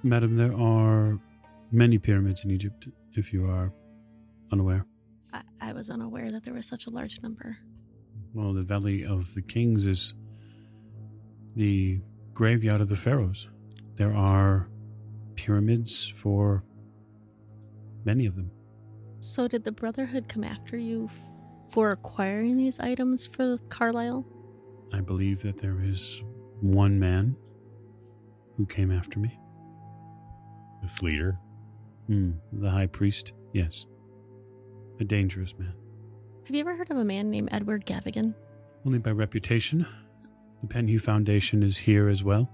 [0.04, 1.18] madam, there are
[1.72, 3.72] many pyramids in Egypt, if you are
[4.52, 4.86] unaware.
[5.32, 7.58] I, I was unaware that there was such a large number.
[8.34, 10.14] Well, the Valley of the Kings is
[11.56, 12.00] the
[12.34, 13.48] graveyard of the pharaohs.
[13.96, 14.70] There are
[15.36, 16.64] pyramids for
[18.06, 18.52] many of them.
[19.20, 21.10] So did the Brotherhood come after you
[21.72, 24.26] for acquiring these items for Carlyle?
[24.94, 26.24] I believe that there is
[26.62, 27.36] one man
[28.58, 29.38] who came after me.
[30.82, 31.38] This leader,
[32.08, 33.86] Hmm, the high priest, yes.
[35.00, 35.74] A dangerous man.
[36.50, 38.34] Have you ever heard of a man named Edward Gavigan?
[38.84, 39.86] Only by reputation.
[40.64, 42.50] The Penhew Foundation is here as well.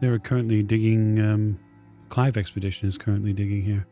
[0.00, 1.20] They're currently digging.
[1.20, 1.60] Um,
[2.08, 3.86] Clive Expedition is currently digging here.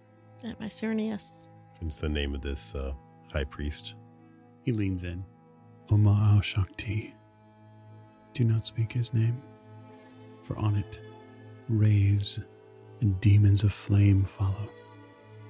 [0.45, 1.47] At my Cernius.
[1.79, 2.93] What's the name of this uh,
[3.33, 3.95] high priest?
[4.65, 5.25] He leans in.
[5.93, 7.15] Omar al Shakti.
[8.33, 9.41] Do not speak his name,
[10.43, 10.99] for on it
[11.69, 12.41] rays
[13.01, 14.69] and demons of flame follow.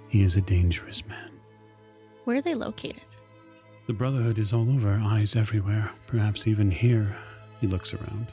[0.09, 1.31] He is a dangerous man.
[2.25, 3.09] Where are they located?
[3.91, 7.13] The Brotherhood is all over, eyes everywhere, perhaps even here.
[7.61, 8.29] He looks around.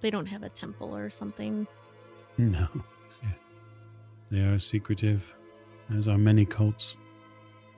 [0.00, 1.66] They don't have a temple or something.
[2.36, 2.68] No.
[4.30, 5.34] They are secretive,
[5.96, 6.98] as are many cults.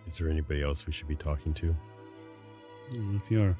[0.08, 1.72] Is there anybody else we should be talking to?
[2.90, 3.56] If you're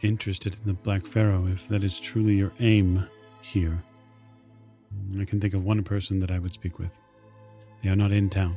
[0.00, 3.06] interested in the Black Pharaoh, if that is truly your aim
[3.42, 3.82] here,
[5.20, 6.98] I can think of one person that I would speak with.
[7.82, 8.56] They are not in town.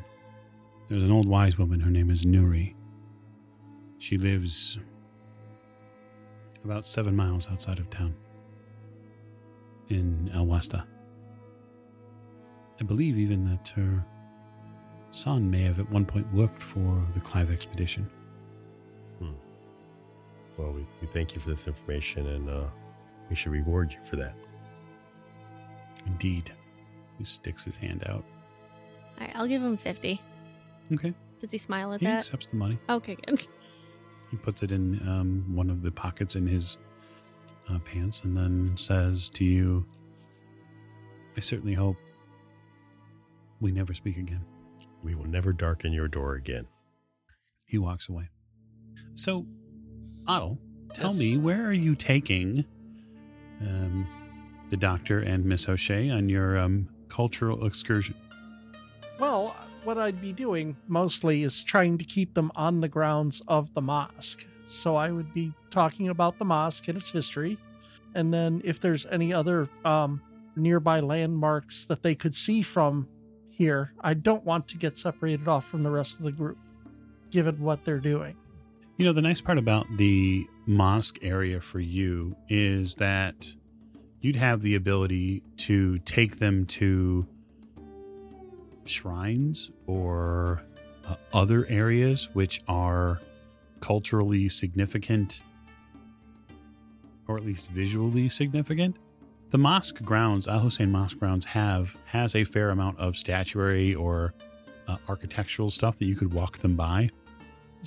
[0.88, 1.81] There's an old wise woman.
[1.81, 2.75] Her name is Nuri.
[3.99, 4.79] She lives
[6.63, 8.15] about seven miles outside of town
[9.89, 10.85] in El Wasta.
[12.79, 14.05] I believe even that her
[15.12, 18.09] son may have at one point worked for the Clive expedition.
[20.57, 22.65] Well, we, we thank you for this information and uh,
[23.29, 24.35] we should reward you for that.
[26.05, 26.51] Indeed.
[27.17, 28.25] He sticks his hand out.
[29.19, 30.21] All right, I'll give him 50.
[30.93, 31.13] Okay.
[31.39, 32.12] Does he smile at He that?
[32.12, 32.77] He accepts the money.
[32.89, 33.47] Okay, good.
[34.31, 36.77] He puts it in um, one of the pockets in his
[37.69, 39.85] uh, pants and then says to you,
[41.35, 41.95] I certainly hope
[43.59, 44.45] we never speak again.
[45.03, 46.67] We will never darken your door again.
[47.65, 48.29] He walks away.
[49.15, 49.45] So,
[50.27, 50.57] Otto,
[50.93, 51.19] tell Yes.
[51.19, 52.65] me, where are you taking
[53.61, 54.07] um,
[54.69, 58.15] the doctor and Miss O'Shea on your um, cultural excursion?
[59.19, 59.55] Well,
[59.89, 63.82] what I'd be doing mostly is trying to keep them on the grounds of the
[63.82, 64.45] mosque.
[64.67, 67.58] So I would be talking about the mosque and its history.
[68.13, 70.21] And then if there's any other um,
[70.56, 73.08] nearby landmarks that they could see from
[73.49, 76.60] here, I don't want to get separated off from the rest of the group,
[77.32, 78.36] given what they're doing.
[78.97, 83.56] You know, the nice part about the mosque area for you is that
[84.21, 87.25] you'd have the ability to take them to
[88.85, 90.61] shrines or
[91.07, 93.19] uh, other areas which are
[93.79, 95.41] culturally significant
[97.27, 98.97] or at least visually significant.
[99.51, 104.33] The mosque grounds, Al Hussein Mosque grounds, have has a fair amount of statuary or
[104.87, 107.09] uh, architectural stuff that you could walk them by.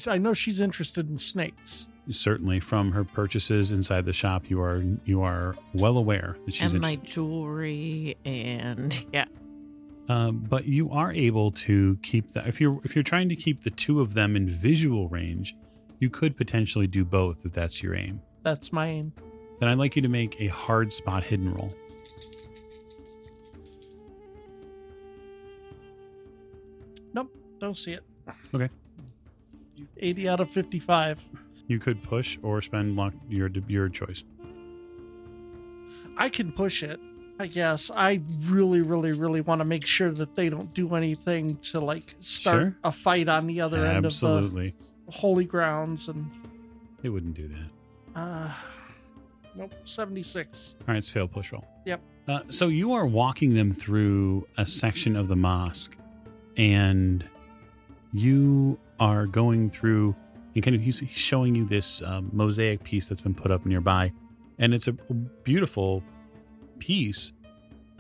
[0.07, 1.87] I know she's interested in snakes.
[2.09, 6.73] certainly from her purchases inside the shop you are you are well aware that she's
[6.73, 7.15] and my interested.
[7.15, 9.27] jewelry and yeah.
[10.09, 13.61] Um, but you are able to keep that if you're if you're trying to keep
[13.61, 15.55] the two of them in visual range
[16.01, 19.13] you could potentially do both if that's your aim That's my aim.
[19.61, 21.71] then i'd like you to make a hard spot hidden roll
[27.15, 28.03] Nope, don't see it.
[28.55, 28.69] Okay.
[29.99, 31.23] 80 out of 55.
[31.69, 34.25] you could push or spend luck your your choice
[36.17, 37.01] I can push it.
[37.43, 41.57] I guess I really, really, really want to make sure that they don't do anything
[41.73, 42.77] to like start Sure.
[42.85, 44.73] a fight on the other end of the
[45.11, 46.31] holy grounds and
[47.03, 48.55] they wouldn't do that uh
[49.57, 50.77] nope, 76.
[50.81, 51.67] All right, it's fail push roll.
[51.85, 52.01] Yep.
[52.29, 55.97] Uh, so you are walking them through a section of the mosque,
[56.57, 57.25] and
[58.13, 60.15] you are going through
[60.55, 63.67] and kind of he's, he's showing you this um, mosaic piece that's been put up
[63.67, 64.13] nearby,
[64.59, 66.03] and it's a beautiful
[66.87, 67.33] piece.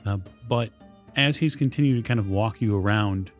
[0.04, 0.16] Uh,
[0.48, 0.70] but
[1.16, 3.30] as he's continuing to kind of walk you around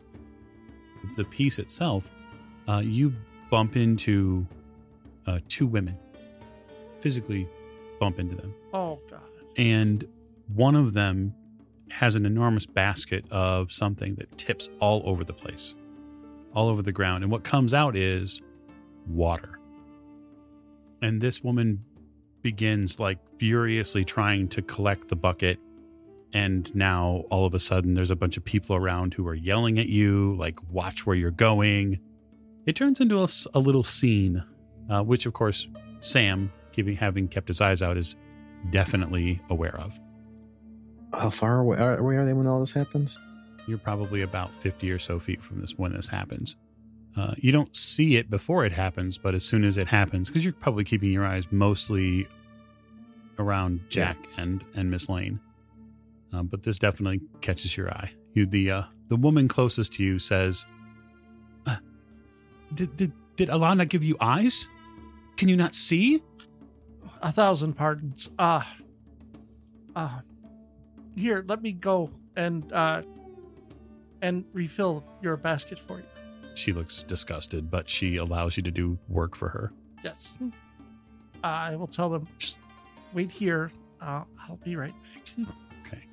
[1.17, 2.09] the piece itself,
[2.69, 3.13] uh, you
[3.49, 4.47] bump into
[5.27, 5.97] uh, two women,
[7.01, 7.47] physically
[7.99, 9.19] bump into them Oh god.
[9.57, 10.05] and
[10.55, 11.33] one of them
[11.91, 15.75] has an enormous basket of something that tips all over the place,
[16.55, 17.23] all over the ground.
[17.23, 18.41] And what comes out is
[19.07, 19.59] water.
[21.01, 21.83] And this woman
[22.43, 25.59] begins like furiously trying to collect the bucket.
[26.33, 29.79] And now all of a sudden, there's a bunch of people around who are yelling
[29.79, 31.99] at you, like, watch where you're going.
[32.65, 33.19] It turns into
[33.53, 34.43] a little scene,
[34.89, 35.67] uh, which, of course,
[35.99, 38.15] Sam, keeping, having kept his eyes out, is
[38.71, 39.99] definitely aware of.
[41.13, 43.17] How far away are, away are they when all this happens?
[43.67, 46.55] You're probably about 50 or so feet from this when this happens.
[47.15, 50.43] Uh, you don't see it before it happens, but as soon as it happens, because
[50.43, 52.27] you're probably keeping your eyes mostly
[53.37, 55.39] around Jack and and Miss Lane,
[56.31, 58.11] um, but this definitely catches your eye.
[58.33, 60.65] You the uh, the woman closest to you says,
[61.67, 61.77] uh,
[62.73, 64.67] "Did did Did Allah not give you eyes?
[65.37, 66.21] Can you not see?
[67.21, 68.29] A thousand pardons.
[68.37, 68.61] Uh,
[69.95, 70.19] uh,
[71.15, 73.01] here, let me go and uh,
[74.21, 76.05] and refill your basket for you.
[76.55, 79.71] She looks disgusted, but she allows you to do work for her.
[80.03, 80.37] Yes.
[81.43, 82.27] I will tell them.
[82.37, 82.59] Just
[83.13, 83.71] wait here.
[84.01, 85.47] Uh, I'll be right back.
[85.85, 86.03] Okay.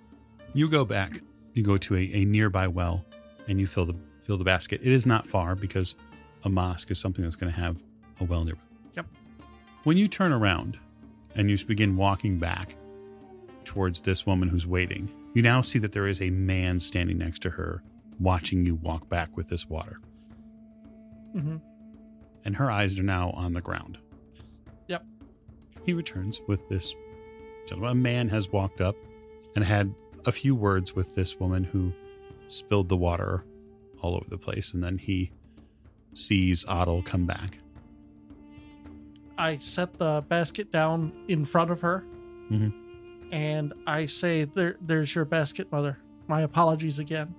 [0.54, 1.20] You go back.
[1.54, 3.04] You go to a, a nearby well
[3.48, 4.80] and you fill the fill the basket.
[4.82, 5.96] It is not far because
[6.44, 7.82] a mosque is something that's going to have
[8.20, 8.60] a well nearby.
[8.96, 9.06] Yep.
[9.84, 10.78] When you turn around
[11.34, 12.76] and you begin walking back
[13.64, 17.42] towards this woman who's waiting, you now see that there is a man standing next
[17.42, 17.82] to her
[18.18, 20.00] watching you walk back with this water.
[21.32, 21.56] Hmm
[22.44, 23.98] And her eyes are now on the ground.
[24.88, 25.04] Yep.
[25.84, 26.94] He returns with this
[27.66, 27.90] gentleman.
[27.92, 28.96] A man has walked up
[29.56, 29.94] and had
[30.26, 31.92] a few words with this woman who
[32.48, 33.44] spilled the water
[34.02, 34.74] all over the place.
[34.74, 35.30] And then he
[36.14, 37.58] sees Otto come back.
[39.38, 42.04] I set the basket down in front of her,
[42.50, 42.72] Mhm.
[43.32, 45.98] and I say, "There, there's your basket, mother.
[46.28, 47.34] My apologies again."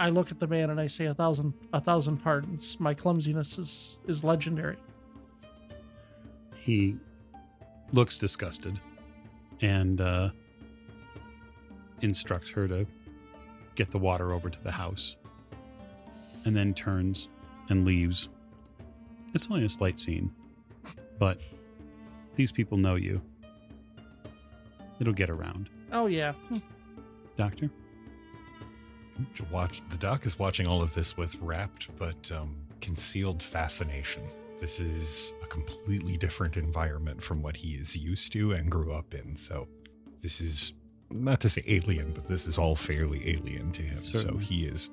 [0.00, 2.80] I look at the man and I say, "A thousand, a thousand pardons.
[2.80, 4.76] My clumsiness is is legendary."
[6.56, 6.96] He
[7.92, 8.80] looks disgusted
[9.60, 10.30] and uh,
[12.00, 12.86] instructs her to
[13.74, 15.16] get the water over to the house
[16.46, 17.28] and then turns
[17.68, 18.30] and leaves.
[19.34, 20.32] It's only a slight scene,
[21.18, 21.40] but
[22.36, 23.20] these people know you.
[24.98, 25.68] It'll get around.
[25.92, 26.32] Oh yeah,
[27.36, 27.70] Doctor?
[29.36, 34.22] To watch the doc is watching all of this with rapt but um, concealed fascination.
[34.60, 39.14] This is a completely different environment from what he is used to and grew up
[39.14, 39.36] in.
[39.36, 39.66] So
[40.22, 40.74] this is
[41.10, 44.02] not to say alien, but this is all fairly alien to him.
[44.02, 44.44] Certainly.
[44.44, 44.90] So he is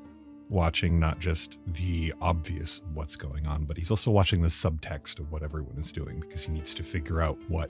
[0.50, 5.32] watching not just the obvious what's going on, but he's also watching the subtext of
[5.32, 7.70] what everyone is doing because he needs to figure out what.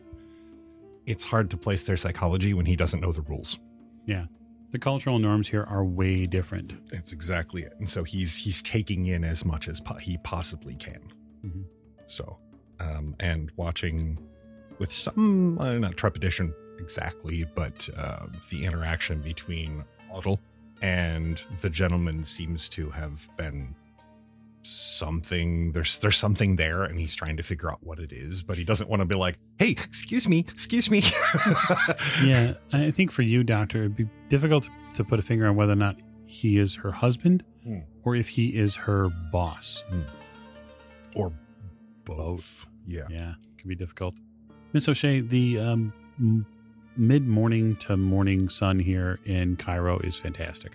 [1.06, 3.60] It's hard to place their psychology when he doesn't know the rules.
[4.72, 6.90] The cultural norms here are way different.
[6.90, 7.74] That's exactly it.
[7.80, 11.02] And so he's he's taking in as much as po- he possibly can.
[11.46, 11.64] Mhm.
[12.08, 12.38] So,
[12.80, 14.18] um, and watching
[14.80, 20.40] with some uh, not trepidation exactly, but uh, the interaction between Otto
[20.82, 23.74] and the gentleman seems to have been
[24.68, 25.72] something.
[25.72, 28.64] There's there's something there, and he's trying to figure out what it is, but he
[28.64, 31.00] doesn't want to be like, "Hey, excuse me, excuse me."
[32.24, 35.74] yeah, I think for you, Doctor, it'd be difficult to put a finger on whether
[35.74, 37.80] or not he is her husband Hmm.
[38.04, 39.84] or if he is her boss.
[41.16, 41.32] or
[42.06, 42.18] both.
[42.18, 42.68] Both.
[42.88, 43.02] Yeah.
[43.10, 44.16] Yeah, it can be difficult.
[44.74, 46.46] Miss O'Shea, the um,
[46.96, 50.72] mid morning to morning sun here in Cairo is fantastic.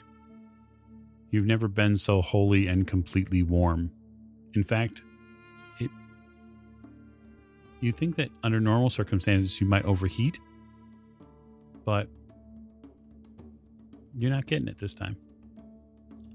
[1.33, 3.91] You've never been so wholly and completely warm.
[4.55, 5.03] In fact,
[5.81, 5.91] it.
[7.81, 10.39] You think that under normal circumstances you might overheat,
[11.87, 12.07] but
[14.15, 15.17] you're not getting it this time.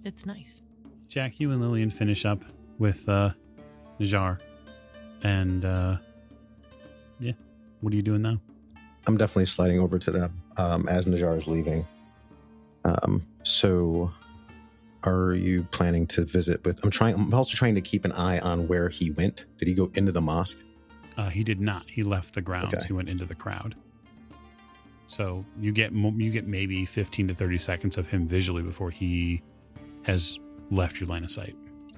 [0.03, 0.63] It's nice.
[1.07, 2.43] Jack, you and Lillian finish up
[2.79, 3.31] with uh,
[3.99, 4.41] Najjar.
[5.23, 5.97] And uh,
[7.19, 7.33] yeah,
[7.81, 8.39] what are you doing now?
[9.05, 11.85] I'm definitely sliding over to them um, as Najjar is leaving.
[12.83, 14.11] Um, so,
[15.03, 16.83] are you planning to visit with?
[16.83, 17.15] I'm trying.
[17.15, 19.45] I'm also trying to keep an eye on where he went.
[19.57, 20.61] Did he go into the mosque?
[21.17, 21.89] Uh, he did not.
[21.89, 22.73] He left the grounds.
[22.73, 22.85] Okay.
[22.87, 23.75] He went into the crowd.
[25.07, 29.41] So you get you get maybe 15 to 30 seconds of him visually before he
[30.03, 31.55] has left your line of sight.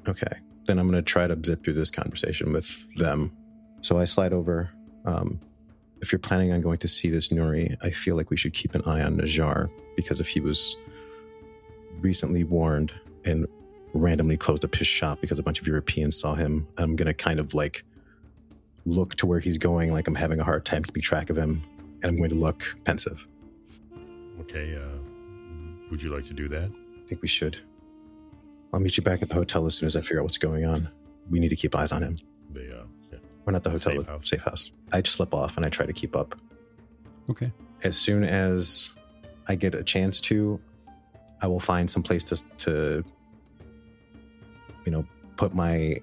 [0.08, 0.28] Okay,
[0.68, 3.36] then I'm going to try to zip through this conversation with them.
[3.82, 4.70] So I slide over.
[5.06, 5.40] Um,
[6.02, 8.76] if you're planning on going to see this Nuri, I feel like we should keep
[8.76, 10.78] an eye on Najjar because if he was
[12.02, 12.94] recently warned
[13.26, 13.48] and
[13.94, 17.14] randomly closed up his shop because a bunch of Europeans saw him, I'm going to
[17.14, 17.84] kind of like
[18.86, 21.64] look to where he's going, like I'm having a hard time keeping track of him,
[22.02, 23.28] and I'm going to look pensive.
[24.42, 24.98] Okay, uh,
[25.92, 26.72] would you like to do that?
[26.72, 27.58] I think we should.
[28.74, 30.66] I'll meet you back at the hotel as soon as I figure out what's going
[30.66, 30.90] on.
[31.30, 32.18] We need to keep eyes on him.
[32.54, 33.18] The, uh, yeah.
[33.46, 34.30] We're not the hotel, Safe house.
[34.30, 34.72] safe house.
[34.94, 36.36] I just slip off and I try to keep up.
[37.30, 37.52] Okay.
[37.84, 38.92] As soon as
[39.48, 40.60] I get a chance to,
[41.42, 43.04] I will find some place to, to
[44.86, 45.06] you know,
[45.38, 45.96] put my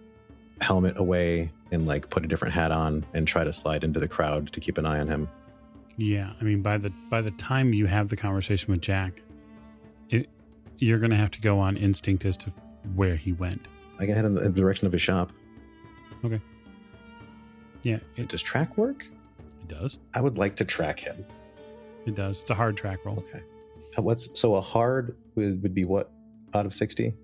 [0.60, 4.08] helmet away and like put a different hat on and try to slide into the
[4.08, 5.28] crowd to keep an eye on him.
[5.98, 9.20] Yeah, I mean by the by the time you have the conversation with Jack,
[10.10, 10.28] it,
[10.78, 12.50] you're going to have to go on instinct as to
[12.94, 13.66] where he went.
[13.98, 15.32] I can head in the, in the direction of his shop.
[16.24, 16.40] Okay.
[17.82, 19.06] Yeah, it, Does track work?
[19.62, 19.98] it does.
[20.14, 21.24] I would like to track him.
[22.04, 22.42] It does.
[22.42, 23.18] It's a hard track roll.
[23.18, 23.42] Okay.
[23.98, 26.10] Uh, What's so a hard would, would be what
[26.54, 27.14] out of 60?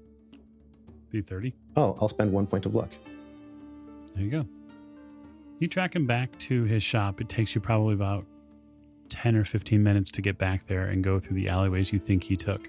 [1.11, 1.55] Be 30.
[1.77, 2.91] Oh, I'll spend one point of luck.
[4.15, 4.47] There you go.
[5.59, 7.21] You track him back to his shop.
[7.21, 8.27] It takes you probably about
[9.09, 12.25] 10 or 15 minutes to get back there and go through the alleyways you think
[12.25, 12.69] he took.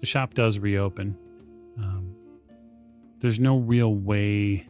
[0.00, 1.16] The shop does reopen.
[1.78, 2.14] Um,
[3.20, 4.68] there's no real way,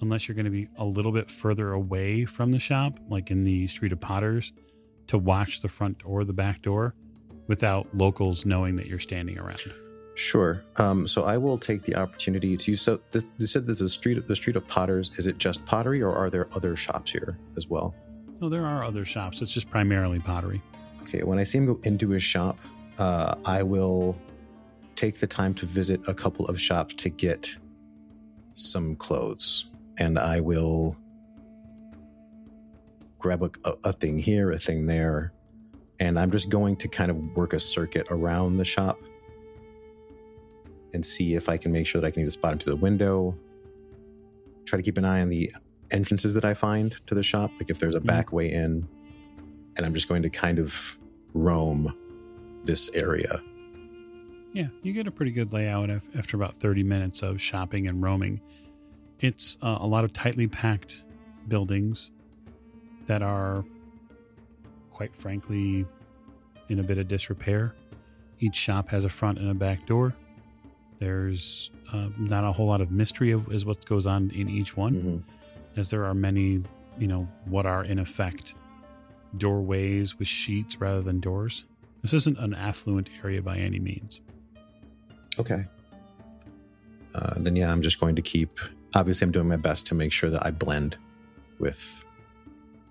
[0.00, 3.44] unless you're going to be a little bit further away from the shop, like in
[3.44, 4.52] the Street of Potters,
[5.06, 6.94] to watch the front or the back door
[7.46, 9.62] without locals knowing that you're standing around.
[10.14, 10.64] Sure.
[10.78, 12.76] Um, so I will take the opportunity to.
[12.76, 15.18] So this, you said this is street, the street of Potters.
[15.18, 17.94] Is it just pottery, or are there other shops here as well?
[18.40, 19.42] No, there are other shops.
[19.42, 20.62] It's just primarily pottery.
[21.02, 21.22] Okay.
[21.22, 22.58] When I see him go into his shop,
[22.98, 24.18] uh, I will
[24.94, 27.54] take the time to visit a couple of shops to get
[28.54, 29.66] some clothes,
[29.98, 30.96] and I will
[33.18, 35.32] grab a, a, a thing here, a thing there,
[36.00, 38.98] and I'm just going to kind of work a circuit around the shop
[40.92, 42.80] and see if I can make sure that I can either spot him through the
[42.80, 43.36] window.
[44.64, 45.50] Try to keep an eye on the
[45.90, 48.06] entrances that I find to the shop, like if there's a Mhm.
[48.06, 48.86] back way in.
[49.76, 50.96] And I'm just going to kind of
[51.34, 51.92] roam
[52.64, 53.28] this area.
[54.52, 58.02] Yeah, you get a pretty good layout af- after about 30 minutes of shopping and
[58.02, 58.40] roaming.
[59.20, 61.02] It's uh, a lot of tightly packed
[61.48, 62.10] buildings
[63.06, 63.64] that are,
[64.96, 65.84] quite frankly,
[66.70, 67.74] in a bit of disrepair.
[68.40, 70.14] Each shop has a front and a back door.
[71.00, 74.74] There's uh, not a whole lot of mystery of is what goes on in each
[74.74, 75.22] one, Mhm.
[75.78, 76.62] as there are many,
[76.98, 78.54] you know, what are in effect
[79.36, 81.66] doorways with sheets rather than doors.
[82.00, 84.22] This isn't an affluent area by any means.
[85.38, 85.66] Okay.
[87.14, 88.58] Uh, then, yeah, I'm just going to keep.
[88.94, 90.96] Obviously, I'm doing my best to make sure that I blend
[91.58, 92.02] with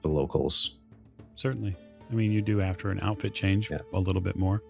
[0.01, 0.75] the locals.
[1.33, 1.75] Certainly.
[2.09, 3.79] I mean, you do after an outfit change Yeah.
[3.93, 4.61] a little bit more.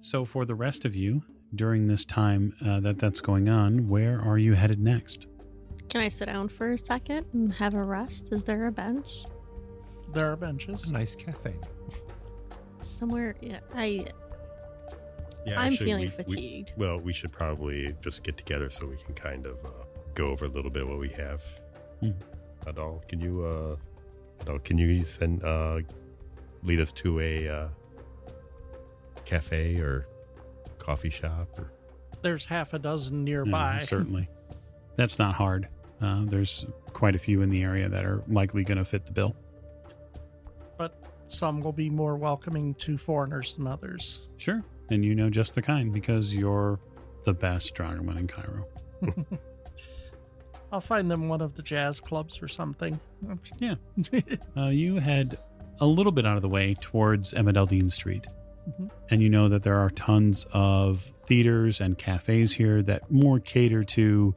[0.00, 1.22] So, for the rest of you,
[1.54, 5.26] during this time uh, that that's going on, where are you headed next?
[5.88, 8.32] Can I sit down for a second and have a rest?
[8.32, 9.24] Is there a bench
[10.12, 10.84] There are benches.
[10.88, 11.54] A nice cafe.
[12.82, 13.34] somewhere?
[13.40, 14.06] Yeah, I
[15.44, 16.72] Yeah, I'm actually, feeling we- we- fatigued.
[16.76, 19.70] well, we should probably just get together so we can kind of uh,
[20.14, 21.42] go over a little bit what we have.
[22.00, 22.10] Hmm.
[22.66, 23.76] Adal, can you uh,
[24.40, 25.80] Adal, can you send uh,
[26.62, 27.68] lead us to a uh,
[29.24, 30.06] cafe or
[30.78, 31.72] coffee shop or
[32.22, 33.78] There's half a dozen Yeah, nearby.
[33.80, 34.28] certainly.
[34.96, 35.68] That's not hard.
[36.00, 39.12] Uh, there's quite a few in the area that are likely going to fit the
[39.12, 39.34] bill.
[40.78, 44.20] but some will be more welcoming to foreigners than others.
[44.36, 44.62] Sure.
[44.90, 46.78] And you know just the kind because you're
[47.24, 48.66] the best Dragoman in Cairo.
[50.72, 52.98] I'll find them one of the jazz clubs or something.
[53.58, 53.76] Yeah.
[54.56, 55.38] Uh, you head
[55.80, 58.26] a little bit out of the way towards Emadeldine Street.
[58.68, 58.90] Mhm.
[59.10, 63.84] And you know that there are tons of theaters and cafes here that more cater
[63.84, 64.34] to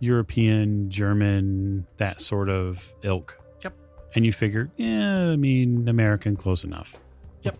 [0.00, 3.38] European, German, that sort of ilk.
[3.64, 3.74] Yep.
[4.14, 6.96] And you figure, yeah, I mean, American, close enough.
[7.42, 7.56] Yep.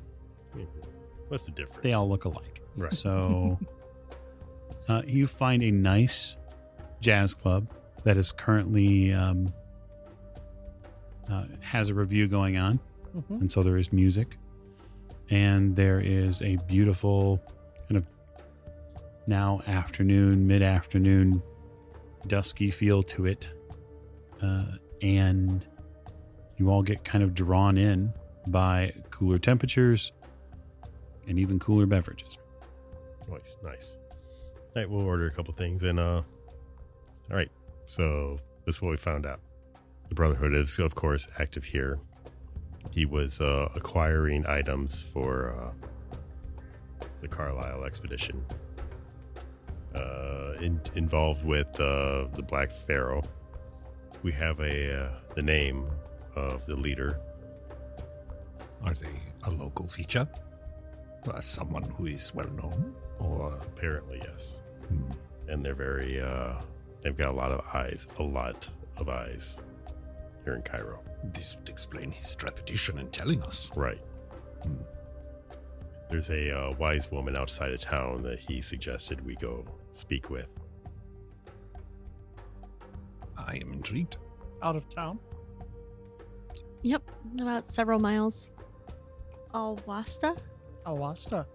[1.29, 1.83] what's the difference?
[1.83, 2.61] They all look alike.
[2.77, 2.93] Right.
[2.93, 3.59] So
[4.89, 6.37] uh, you find a nice
[7.01, 7.67] jazz club
[8.07, 9.53] that is currently um,
[11.29, 12.79] uh, has a revue going on,
[13.17, 13.41] Mhm.
[13.41, 14.37] and so there is music,
[15.29, 17.43] and there is a beautiful
[17.89, 18.07] kind of
[19.27, 21.43] now afternoon, mid afternoon,
[22.29, 23.51] dusky feel to it,
[24.41, 25.67] uh, and
[26.59, 28.13] you all get kind of drawn in
[28.47, 30.13] by cooler temperatures
[31.27, 32.39] and even cooler beverages.
[33.29, 33.99] Nice, nice.
[34.13, 36.23] All right, we'll order a couple things and uh
[37.29, 37.51] all right.
[37.87, 39.41] So this is what we found out.
[40.09, 41.99] The Brotherhood is of course active here.
[42.91, 48.45] He was uh acquiring items for uh the Carlyle expedition.
[49.95, 53.23] Uh in, involved with uh the Black Pharaoh.
[54.23, 55.87] We have a uh, the name
[56.35, 57.21] of the leader.
[58.83, 60.29] Are they a local feature?
[61.29, 62.95] Uh, someone who is well known?
[63.19, 64.61] Or Apparently, yes.
[64.89, 65.11] hmm,
[65.49, 66.55] and they're very uh
[67.07, 69.63] they've got a lot of eyes a lot of eyes
[70.43, 70.99] here in cairo
[71.33, 73.71] this would explain his reputation in telling us.
[73.77, 74.01] right
[74.65, 74.75] Hmm.
[76.11, 80.49] there's a uh, wise woman outside of town that he suggested we go speak with
[83.39, 84.17] I am intrigued.
[84.61, 85.21] Out of town.
[86.83, 87.03] Yep,
[87.41, 88.51] about several miles.
[89.55, 90.37] Alwasta?
[90.85, 91.47] Awasta.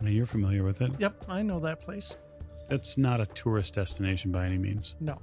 [0.00, 0.92] Now, You're familiar with it.
[1.00, 2.16] Yep, I know that place.
[2.72, 4.94] It's not a tourist destination by any means.
[4.98, 5.18] No.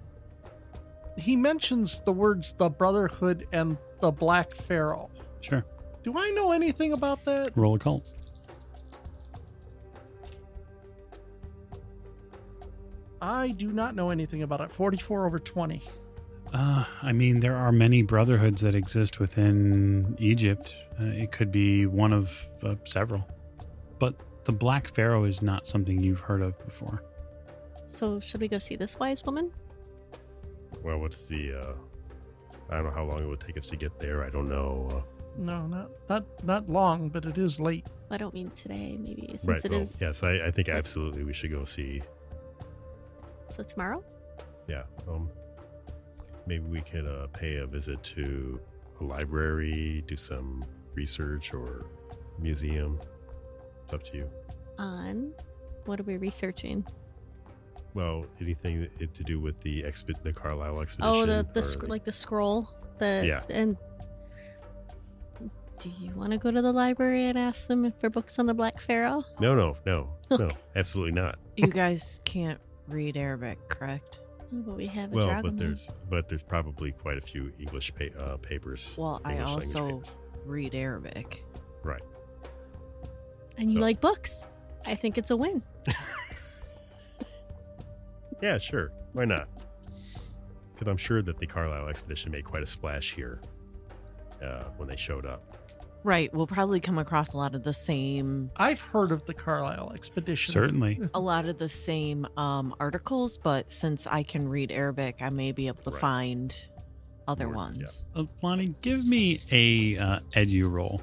[1.17, 5.09] He mentions the words the Brotherhood and the Black Pharaoh.
[5.41, 5.65] Sure.
[6.03, 7.57] Do I know anything about that?
[7.57, 8.13] Roll a cult.
[13.21, 14.71] I do not know anything about it.
[14.71, 15.81] 44 over 20.
[16.53, 20.75] Uh, I mean, there are many brotherhoods that exist within Egypt.
[20.99, 23.27] Uh, it could be one of uh, several.
[23.99, 27.03] But the Black Pharaoh is not something you've heard of before.
[27.89, 29.51] So, should we go see this wise woman?
[30.83, 31.55] Well, what's the?
[31.59, 31.73] Uh,
[32.69, 34.23] I don't know how long it would take us to get there.
[34.23, 34.87] I don't know.
[34.91, 35.01] Uh,
[35.37, 37.87] No, not not not long, but it is late.
[38.11, 39.65] I don't mean today, maybe since right.
[39.65, 39.97] it well, is.
[39.99, 42.01] yes, I, I think absolutely we should go see.
[43.49, 44.03] So tomorrow?
[44.67, 44.83] Yeah.
[45.07, 45.29] Um.
[46.45, 48.59] Maybe we could uh, pay a visit to
[49.01, 50.63] a library, do some
[50.93, 51.85] research or
[52.39, 52.99] museum.
[53.83, 54.29] It's up to you.
[54.77, 55.31] On
[55.85, 56.85] what are we researching?
[57.93, 61.13] Well, anything that- to do with the expe- the Carlyle expedition.
[61.15, 62.69] Oh, the the or sc- like the scroll.
[62.99, 63.43] The Yeah.
[63.49, 63.77] And
[65.79, 68.45] do you want to go to the library and ask them if for books on
[68.45, 69.23] the Black Pharaoh?
[69.39, 71.39] No, no, no, no, absolutely not.
[71.55, 74.19] You guys can't read Arabic, correct?
[74.53, 75.41] Oh, but we have a Well, dragon.
[75.51, 78.95] but there's but there's probably quite a few English pa- uh, papers.
[78.97, 80.17] Well, I English language also papers.
[80.45, 81.43] read Arabic.
[81.83, 82.01] right.
[83.57, 84.43] and you like books.
[84.85, 85.61] I think it's a win.
[88.41, 88.91] Yeah, sure.
[89.13, 89.47] Why not?
[90.73, 93.41] Because I'm sure that the Carlyle expedition made quite a splash here
[94.41, 95.43] uh, when they showed up.
[96.05, 96.33] Right.
[96.33, 100.53] We'll probably come across a lot of the same I've heard of the Carlyle expedition.
[100.53, 101.01] Certainly.
[101.13, 105.51] a lot of the same um, articles, but since I can read Arabic, I may
[105.51, 105.99] be able to Right.
[105.99, 106.55] find
[107.27, 108.05] other More- ones.
[108.15, 111.01] Uh, Lonnie, give me a uh, edu roll.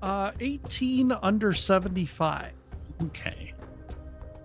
[0.00, 2.52] Uh, 18 under 75.
[3.06, 3.52] Okay.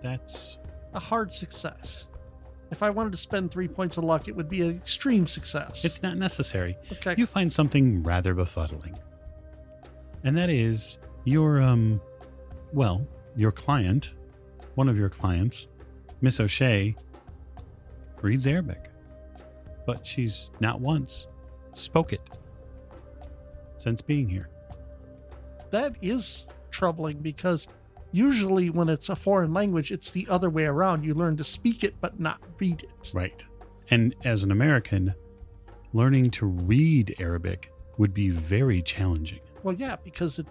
[0.06, 0.58] That's
[0.94, 2.06] A hard success.
[2.70, 5.84] If I wanted to spend three points of luck, it would be an extreme success.
[5.84, 6.76] it's not necessary.
[6.92, 7.14] okay.
[7.18, 8.96] You find something rather befuddling.
[10.22, 12.00] And that is your um
[12.72, 13.04] well,
[13.34, 14.14] your client,
[14.76, 15.66] one of your clients,
[16.20, 16.94] Miss O'Shea,
[18.22, 18.90] reads Arabic.
[19.86, 21.26] But she's not once
[21.74, 22.22] spoke it
[23.76, 24.48] since being here.
[25.70, 27.66] that is troubling because
[28.12, 31.04] usually when it's a foreign language, it's the other way around.
[31.04, 33.12] You learn to speak it but not read it.
[33.14, 33.44] Right.
[33.90, 35.14] And as an American,
[35.92, 39.40] learning to read Arabic would be very challenging.
[39.62, 40.46] Well, yeah, because it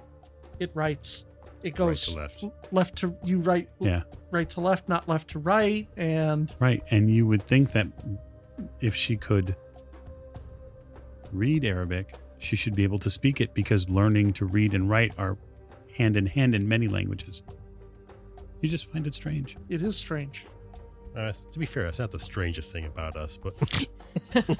[0.59, 1.25] it writes
[1.63, 2.43] it Right goes to left.
[2.71, 4.03] left to you right Yeah.
[4.31, 6.83] right to left, not left to right, and Right.
[6.91, 7.87] And you would think that
[8.81, 9.55] if she could
[11.31, 15.13] read Arabic, she should be able to speak it because learning to read and write
[15.17, 15.37] are
[15.95, 17.41] hand in hand in many languages.
[18.61, 19.57] You just find it strange.
[19.69, 20.45] it is strange.
[21.15, 23.53] Uh, to be fair, that's not the strangest thing about us, but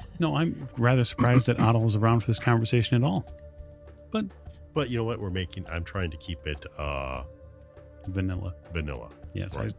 [0.20, 3.26] No, I'm rather surprised that Otto is around for this conversation at all.
[4.10, 4.24] But
[4.72, 5.20] but you know what?
[5.20, 5.66] We're making.
[5.70, 7.24] I'm trying to keep it uh,
[8.08, 8.54] vanilla.
[8.72, 9.10] vanilla.
[9.34, 9.72] Yes, Right.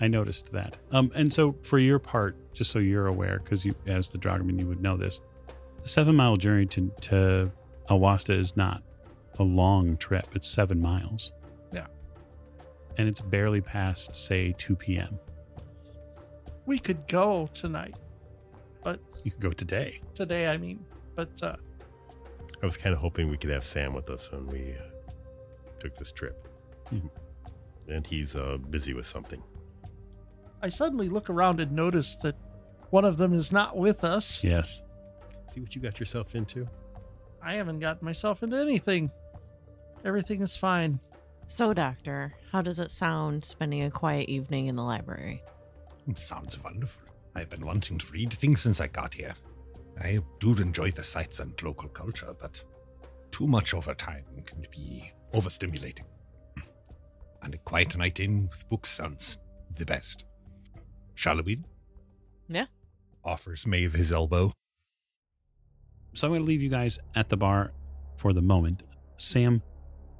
[0.00, 0.78] I, I noticed that.
[0.92, 4.60] Um, and so for your part, just so you're aware, because you, as the Dragoman,
[4.60, 5.20] you would know this.
[5.82, 7.50] The seven mile journey to to
[7.88, 8.82] Awasta is not
[9.38, 10.26] a long trip.
[10.34, 11.32] It's seven miles.
[11.72, 11.86] Yeah.
[12.96, 15.18] And it's barely past, say, two p.m.
[16.66, 17.96] We could go tonight,
[18.82, 20.00] but You could go today.
[20.14, 20.84] today I mean,
[21.14, 21.56] but uh,
[22.62, 25.10] I was kind of hoping we could have Sam with us when we uh,
[25.78, 26.46] took this trip,
[26.92, 27.08] Mhm.
[27.88, 29.42] and he's uh, busy with something.
[30.60, 32.36] I suddenly look around and notice that
[32.90, 34.42] one of them is not with us.
[34.44, 34.82] Yes.
[35.48, 36.68] See what you got yourself into.
[37.42, 39.10] I haven't gotten myself into anything.
[40.04, 41.00] Everything is fine.
[41.46, 45.42] So, Doctor, how does it sound spending a quiet evening in the library?
[46.14, 47.02] Sounds wonderful.
[47.34, 49.34] I've been wanting to read things since I got here.
[50.00, 52.62] I do enjoy the sights and local culture, but
[53.30, 56.06] too much over time can be overstimulating.
[57.42, 59.38] And a quiet night in with books sounds
[59.76, 60.24] the best.
[61.14, 61.62] Shall we?
[62.48, 62.66] Yeah.
[63.24, 64.52] Offers Maeve his elbow.
[66.14, 67.72] So I'm going to leave you guys at the bar
[68.16, 68.82] for the moment.
[69.16, 69.62] Sam,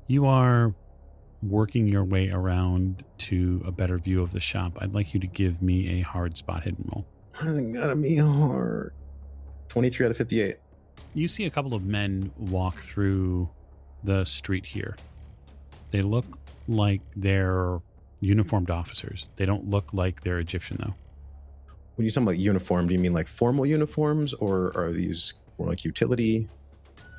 [0.09, 0.75] you are
[1.43, 4.79] working your way around to a better view of the shop.
[4.81, 7.07] I'd like you to give me a hard spot hidden roll.
[7.41, 8.93] I Gotta be hard.
[9.69, 10.57] 23 out of 58.
[11.15, 13.49] You see a couple of men walk through
[14.03, 14.97] the street here.
[15.91, 17.79] They look like they're
[18.21, 19.29] uniformed officers.
[19.37, 20.95] They don't look like they're Egyptian, though.
[21.97, 25.69] When you talk about uniform, do you mean like formal uniforms or are these more
[25.69, 26.49] like utility?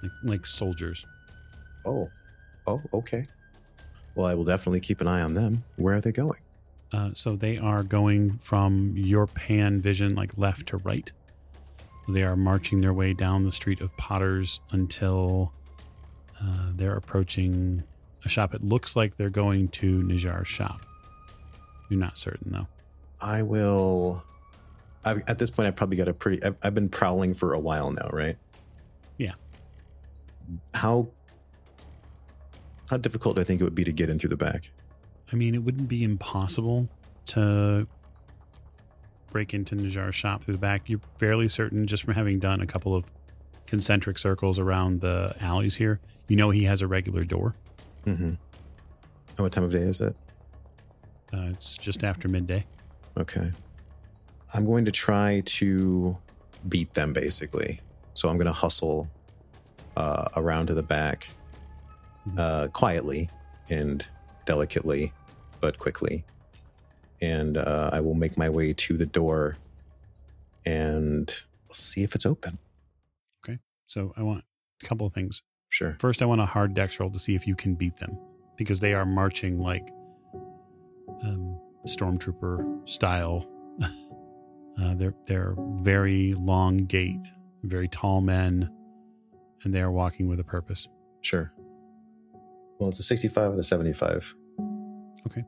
[0.01, 1.05] Like, like soldiers.
[1.85, 2.09] Oh,
[2.69, 3.23] oh, okay.
[4.15, 5.63] Well, I will definitely keep an eye on them.
[5.75, 6.39] Where are they going?
[6.91, 11.11] Uh, so they are going from your pan vision, like left to right.
[12.07, 15.53] They are marching their way down the street of Potters until
[16.41, 17.83] uh, they're approaching
[18.25, 18.55] a shop.
[18.55, 20.85] It looks like they're going to Najjar's shop.
[21.89, 22.67] You're not certain though.
[23.21, 24.23] I will.
[25.05, 26.43] I've, at this point, I've probably got a pretty.
[26.43, 28.37] I've, I've been prowling for a while now, right?
[29.17, 29.33] Yeah.
[30.73, 31.09] How
[32.89, 34.71] how difficult do I think it would be to get in through the back?
[35.31, 36.89] I mean, it wouldn't be impossible
[37.27, 37.87] to
[39.31, 40.89] break into Najjar's shop through the back.
[40.89, 43.05] You're fairly certain, just from having done a couple of
[43.67, 47.53] concentric circles around the alleys here, you know he has a regular door.
[48.05, 48.23] Mm-hmm.
[48.23, 48.37] And
[49.37, 50.15] what time of day is it?
[51.31, 52.65] Uh, it's just after midday.
[53.17, 53.51] Okay.
[54.55, 56.17] I'm going to try to
[56.67, 57.81] beat them, basically.
[58.15, 59.07] So I'm going to hustle
[59.95, 61.35] uh, around to the back
[62.37, 63.29] uh, quietly
[63.69, 64.05] and
[64.45, 65.13] delicately,
[65.59, 66.23] but quickly.
[67.21, 69.57] And uh, I will make my way to the door
[70.65, 72.57] and see if it's open.
[73.43, 73.59] Okay.
[73.87, 74.43] So I want
[74.81, 75.41] a couple of things.
[75.69, 75.95] Sure.
[75.99, 78.17] First, I want a hard dex roll to see if you can beat them
[78.57, 79.89] because they are marching like
[81.23, 83.47] um, stormtrooper style.
[83.81, 87.21] uh, they're they're very long gait,
[87.63, 88.69] very tall men,
[89.63, 90.87] and they are walking with a purpose.
[91.21, 91.53] Sure.
[92.79, 94.35] Well, it's a 65 and a 75.
[95.27, 95.43] Okay.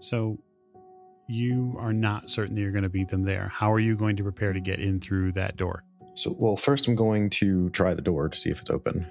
[0.00, 0.38] So
[1.28, 3.48] you are not certain that you're going to beat them there.
[3.48, 5.84] How are you going to prepare to get in through that door?
[6.14, 9.06] So, well, first I'm going to try the door to see if it's open.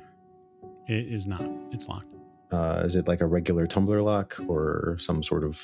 [0.88, 1.44] It is not.
[1.72, 2.14] It's locked.
[2.52, 5.62] Uh, is it like a regular tumbler lock or some sort of?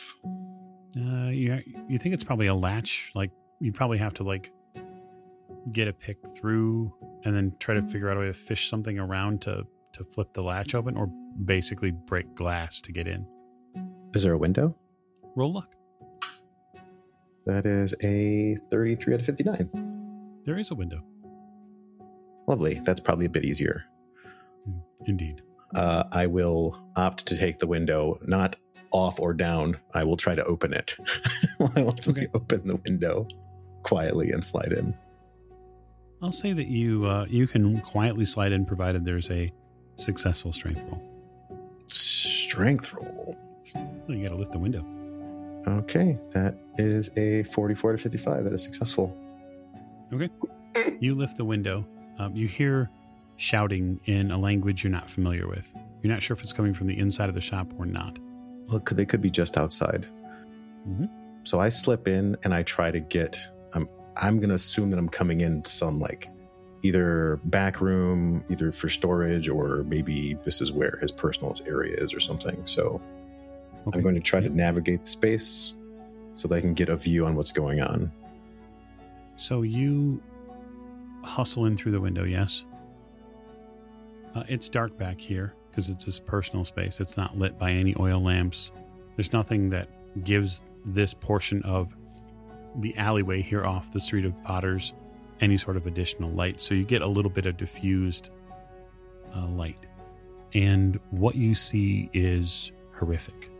[0.98, 3.12] Uh, you you think it's probably a latch?
[3.16, 4.52] Like you probably have to like
[5.72, 6.94] get a pick through
[7.24, 10.34] and then try to figure out a way to fish something around to to flip
[10.34, 11.10] the latch open, or
[11.46, 13.28] basically break glass to get in.
[14.14, 14.76] Is there a window?
[15.36, 15.76] Roll luck.
[17.46, 20.42] That is a 33 out of 59.
[20.46, 21.04] There is a window.
[22.48, 22.82] Lovely.
[22.86, 23.84] That's probably a bit easier.
[25.06, 25.42] Indeed.
[25.76, 28.56] Uh, I will opt to take the window, not
[28.92, 29.78] off or down.
[29.94, 30.96] I will try to open it.
[31.76, 32.28] I to Okay.
[32.34, 33.28] open the window
[33.84, 34.96] quietly and slide in.
[36.22, 39.52] I'll say that you uh, you can quietly slide in, provided there's a
[39.98, 41.15] successful strength roll.
[41.88, 43.36] Strength roll.
[44.08, 44.86] Well, you got to lift the window.
[45.68, 48.44] Okay, that is a 44 to 55.
[48.44, 49.16] That is successful.
[50.14, 50.30] Okay.
[51.00, 51.86] You lift the window.
[52.20, 52.90] Um, you hear
[53.38, 55.74] shouting in a language you're not familiar with.
[56.02, 58.18] You're not sure if it's coming from the inside of the shop or not.
[58.68, 60.08] Look, they could be just outside.
[60.88, 61.10] Mhm.
[61.44, 63.40] So I slip in and I try to get.
[63.74, 63.88] I'm.
[64.22, 66.30] I'm gonna assume that I'm coming into some like
[66.86, 72.14] either back room, either for storage, or maybe this is where his personal area is
[72.14, 72.62] or something.
[72.66, 73.02] So
[73.88, 73.98] Okay.
[74.00, 75.76] I'm going to try to navigate the space
[76.34, 78.12] so that I can get a view on what's going on.
[79.36, 80.22] So you
[81.24, 82.66] hustle in through the window, yes?
[84.34, 87.00] Uh, it's dark back here because it's his personal space.
[87.00, 88.72] It's not lit by any oil lamps.
[89.16, 89.88] There's nothing that
[90.24, 91.96] gives this portion of
[92.78, 94.94] the alleyway here off the street of Potters
[95.42, 96.62] any sort of additional light.
[96.62, 98.30] So you get a little bit of diffused
[99.36, 99.80] uh, light.
[100.54, 103.52] And what you see is horrific.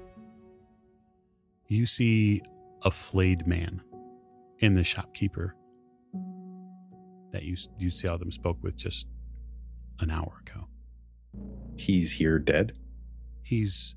[1.68, 2.42] You see
[2.84, 3.82] a flayed man
[4.60, 5.56] in the shopkeeper
[7.32, 9.08] that you you saw them spoke with just
[10.00, 10.68] an hour ago.
[11.78, 12.78] He's here dead.
[13.42, 13.96] He's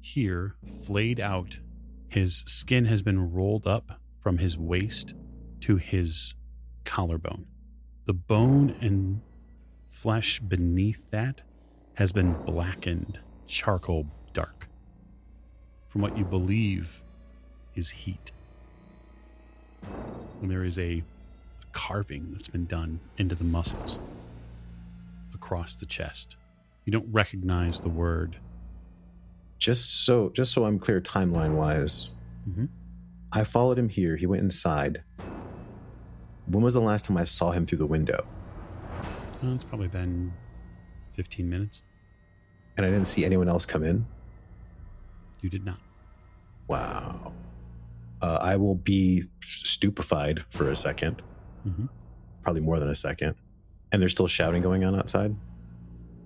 [0.00, 1.60] here, flayed out.
[2.08, 5.14] His skin has been rolled up from his waist
[5.60, 6.34] to his
[6.90, 7.46] collarbone.
[8.06, 9.20] The bone and
[9.86, 11.42] flesh beneath that
[11.94, 14.66] has been blackened, charcoal dark,
[15.88, 17.02] from what you believe
[17.76, 18.32] is heat.
[20.42, 21.04] And there is a
[21.70, 24.00] carving that's been done into the muscles
[25.32, 26.36] across the chest.
[26.86, 28.36] You don't recognize the word.
[29.58, 32.10] Just so, just so I'm clear, timeline wise,
[32.48, 32.68] Mhm.
[33.32, 34.16] I followed him here.
[34.16, 35.04] He went inside.
[36.50, 38.26] When was the last time I saw him through the window?
[39.42, 40.32] Oh, it's probably been
[41.14, 41.82] 15 minutes.
[42.76, 44.04] And I didn't see anyone else come in.
[45.40, 45.78] You did not.
[46.68, 47.32] Wow.
[48.20, 51.22] Uh, I will be stupefied for a 2nd
[51.66, 51.88] Mhm.
[52.42, 53.34] probably more than a second.
[53.92, 55.34] And there's still shouting going on outside.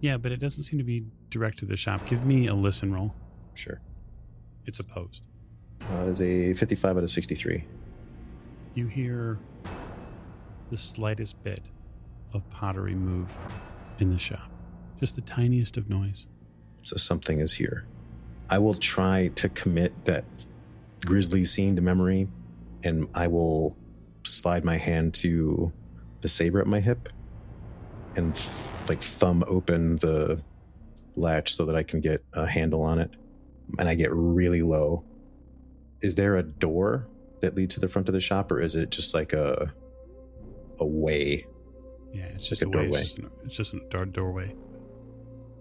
[0.01, 2.07] Yeah, but it doesn't seem to be direct to the shop.
[2.07, 3.15] Give me a listen roll.
[3.55, 3.81] Sure.
[4.67, 5.27] It's opposed.
[5.83, 7.65] Uh, that is a 55 out of 63.
[8.75, 9.39] You hear
[10.71, 11.63] the slightest bit
[12.33, 13.39] of pottery move
[13.99, 14.51] in the shop.
[14.99, 16.27] Just the tiniest of noise.
[16.83, 17.87] So something is here.
[18.51, 20.25] I will try to commit that
[21.07, 22.29] grisly scene to memory,
[22.83, 23.77] and I will
[24.25, 25.73] slide my hand to
[26.21, 27.09] the saber at my hip
[28.17, 28.29] and
[28.89, 30.43] like thumb open the
[31.17, 33.11] latch so that I can get a handle on it.
[33.79, 35.05] And I get really low.
[36.03, 37.09] Is there a door
[37.41, 39.73] that leads to the front of the shop, or is it just like a
[40.81, 41.47] a way?
[42.13, 42.89] Yeah, it's Like just a a doorway.
[43.01, 44.55] It's just, an, it's just a door- doorway.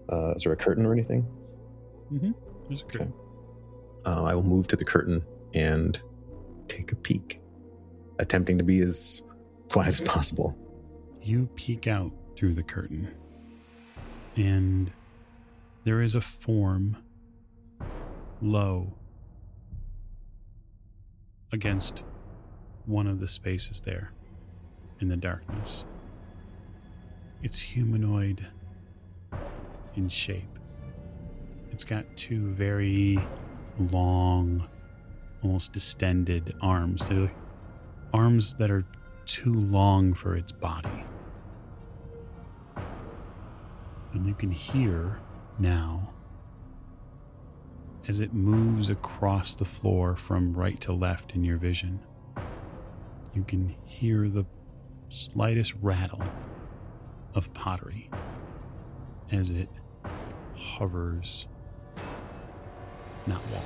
[0.08, 1.26] Uh, is there a curtain or anything?
[2.12, 2.32] Mm-hmm.
[2.68, 3.14] There's a curtain.
[4.06, 5.98] Uh, I will move to the curtain and
[6.68, 7.40] take a peek,
[8.18, 9.22] attempting to be as
[9.70, 10.56] quiet as possible.
[11.22, 13.08] You peek out through the curtain,
[14.36, 14.92] and
[15.84, 16.96] there is a form
[18.42, 18.92] low
[21.52, 22.04] against
[22.84, 24.12] one of the spaces there
[25.04, 25.84] in the darkness.
[27.42, 28.46] It's humanoid
[29.96, 30.58] in shape.
[31.70, 33.18] It's got two very
[33.90, 34.66] long,
[35.42, 37.06] almost distended arms.
[37.06, 37.30] They're
[38.14, 38.86] arms that are
[39.26, 41.04] too long for its body.
[44.14, 45.18] And you can hear
[45.58, 46.14] now
[48.08, 52.00] as it moves across the floor from right to left in your vision.
[53.34, 54.46] You can hear the
[55.14, 56.22] slightest rattle
[57.34, 58.10] of pottery
[59.30, 59.68] as it
[60.56, 61.46] hovers,
[63.26, 63.64] not walk,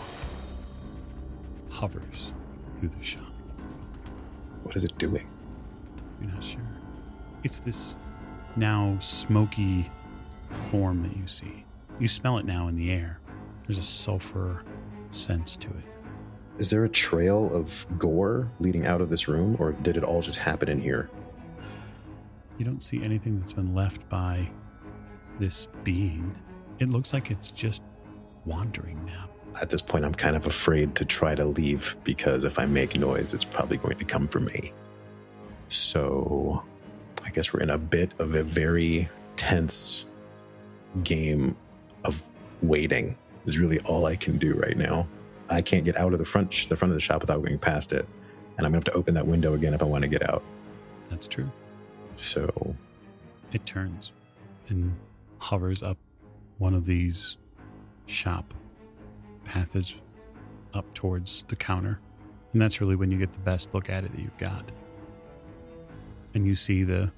[1.70, 2.32] hovers
[2.78, 3.32] through the shop.
[4.62, 5.26] What is it doing?
[6.20, 6.60] You're not sure.
[7.44, 7.96] It's this
[8.56, 9.90] now smoky
[10.50, 11.64] form that you see.
[11.98, 13.20] You smell it now in the air.
[13.66, 14.62] There's a sulfur
[15.10, 15.84] sense to it.
[16.58, 20.20] Is there a trail of gore leading out of this room, or did it all
[20.20, 21.08] just happen in here?
[22.58, 24.48] You don't see anything that's been left by
[25.38, 26.34] this being.
[26.80, 27.82] It looks like it's just
[28.44, 29.28] wandering now.
[29.62, 32.98] At this point, I'm kind of afraid to try to leave because if I make
[32.98, 34.72] noise, it's probably going to come for me.
[35.68, 36.64] So
[37.24, 40.06] I guess we're in a bit of a very tense
[41.04, 41.56] game
[42.04, 42.32] of
[42.62, 45.06] waiting, is really all I can do right now.
[45.48, 47.92] I can't get out of the front, the front of the shop without going past
[47.92, 48.06] it.
[48.56, 50.28] And I'm going to have to open that window again if I want to get
[50.28, 50.42] out.
[51.08, 51.50] That's true.
[52.18, 52.74] So
[53.52, 54.12] It turns
[54.68, 54.94] and
[55.38, 55.96] hovers up
[56.58, 57.38] one of these
[58.06, 58.52] shop
[59.44, 59.94] paths
[60.74, 61.98] up towards the counter.
[62.52, 64.70] And that's really when you get the best look at it that you've got.
[66.34, 67.10] And you see the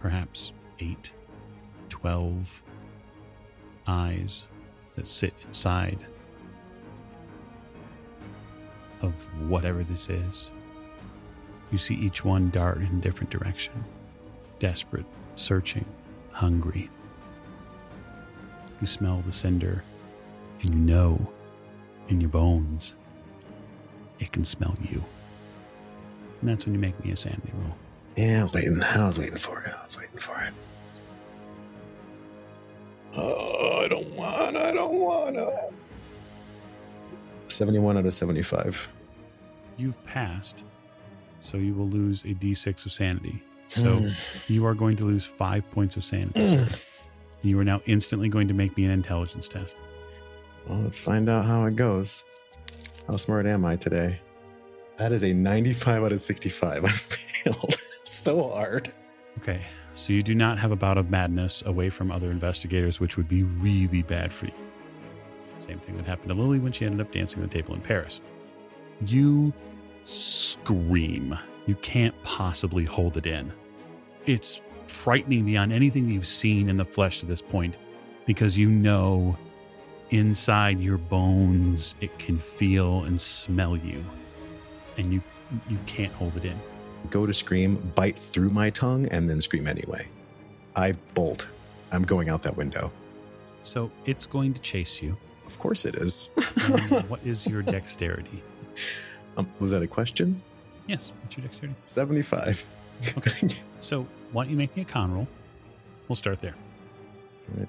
[0.00, 1.12] perhaps eight,
[1.88, 2.62] twelve
[3.86, 4.46] eyes
[4.94, 6.06] that sit inside
[9.02, 9.12] of
[9.48, 10.50] whatever this is.
[11.72, 13.72] You see each one dart in a different direction
[14.60, 15.84] desperate, searching,
[16.30, 16.88] hungry.
[18.80, 19.82] You smell the cinder,
[20.60, 21.26] and you know
[22.08, 22.94] in your bones
[24.20, 25.02] it can smell you.
[26.40, 27.74] And that's when you make me a sanity roll.
[28.16, 28.82] Yeah, I was waiting.
[28.82, 29.72] I was waiting for it.
[29.74, 30.52] I was waiting for it.
[33.16, 34.56] Oh, I don't want.
[34.56, 35.72] I don't want to.
[37.40, 38.88] Seventy-one out of seventy-five.
[39.76, 40.64] You've passed,
[41.42, 43.42] so you will lose a d6 of sanity.
[43.68, 44.08] So hmm.
[44.48, 46.64] you are going to lose five points of sanity, sir.
[46.64, 47.48] Hmm.
[47.48, 49.76] You are now instantly going to make me an intelligence test.
[50.66, 52.24] Well, let's find out how it goes.
[53.08, 54.20] How smart am I today?
[54.96, 56.84] That is a ninety-five out of sixty-five.
[56.84, 57.74] I failed
[58.04, 58.92] so hard.
[59.38, 59.60] Okay,
[59.94, 63.28] so you do not have a bout of madness away from other investigators, which would
[63.28, 64.52] be really bad for you.
[65.58, 67.80] Same thing that happened to Lily when she ended up dancing on the table in
[67.80, 68.20] Paris.
[69.06, 69.52] You
[70.64, 71.36] scream.
[71.66, 73.52] You can't possibly hold it in.
[74.26, 77.76] It's frightening beyond anything you've seen in the flesh to this point
[78.26, 79.36] because you know
[80.10, 84.04] inside your bones it can feel and smell you
[84.98, 85.22] and you
[85.68, 86.58] you can't hold it in.
[87.10, 90.06] Go to scream, bite through my tongue, and then scream anyway.
[90.76, 91.48] I bolt.
[91.90, 92.90] I'm going out that window.
[93.62, 95.16] So it's going to chase you.
[95.46, 96.30] Of course it is.
[97.08, 98.42] what is your dexterity?
[99.36, 100.40] um, was that a question?
[100.86, 101.76] Yes, what's your dexterity?
[101.84, 102.64] 75.
[103.18, 103.48] Okay.
[103.80, 105.26] So why don't you make me a con roll?
[106.06, 106.54] We'll start there.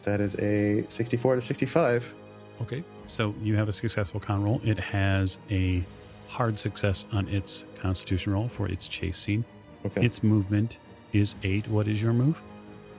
[0.04, 2.14] that is a 64 to 65.
[2.62, 2.84] Okay.
[3.08, 4.62] So you have a successful con roll.
[4.64, 5.84] It has a
[6.28, 9.44] hard success on its constitution roll for its chase scene.
[9.88, 10.06] Okay.
[10.06, 10.78] Its movement
[11.14, 11.68] is eight.
[11.68, 12.40] What is your move?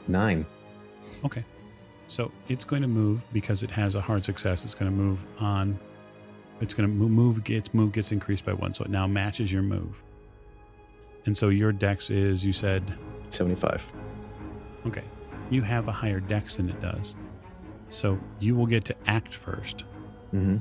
[0.08, 0.44] Nine.
[1.24, 1.44] Okay.
[2.08, 4.64] So it's going to move because it has a hard success.
[4.64, 5.78] It's going to move on.
[6.60, 7.50] It's going to move, move.
[7.50, 10.02] Its move gets increased by one, so it now matches your move.
[11.26, 12.82] And so your dex is, you said,
[13.28, 13.92] 75.
[14.86, 15.02] okay,
[15.50, 17.16] you have a higher dex than it does.
[17.88, 19.84] So you will get to act first,
[20.34, 20.56] Mm-hmm.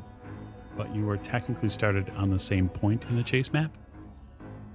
[0.78, 3.76] but you are technically started on the same point in the chase map,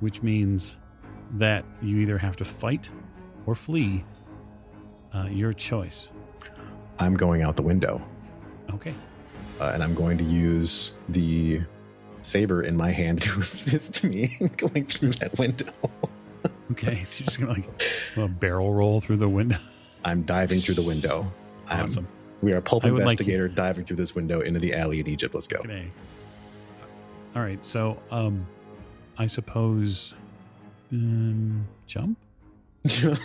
[0.01, 0.77] which means
[1.35, 2.91] that you either have to fight
[3.47, 4.05] or flee.
[5.15, 6.09] Uh, your choice.
[6.99, 8.03] I'm going out the window.
[8.75, 8.93] Okay.
[9.61, 11.61] Uh, and I'm going to use the
[12.23, 15.73] saber in my hand to assist me in going through that window.
[16.73, 17.83] Okay, so you're just gonna like
[18.17, 19.57] a barrel roll through the window.
[20.05, 21.33] I'm diving through the window.
[21.71, 22.07] I'm- Awesome.
[22.43, 25.09] we are pulp I would like- investigator diving through this window into the alley in
[25.09, 25.35] Egypt.
[25.35, 25.57] Let's go.
[25.61, 25.91] Okay.
[27.35, 28.47] All right, so um,
[29.17, 30.13] I suppose
[30.93, 32.19] um, jump.
[32.87, 33.19] Jump.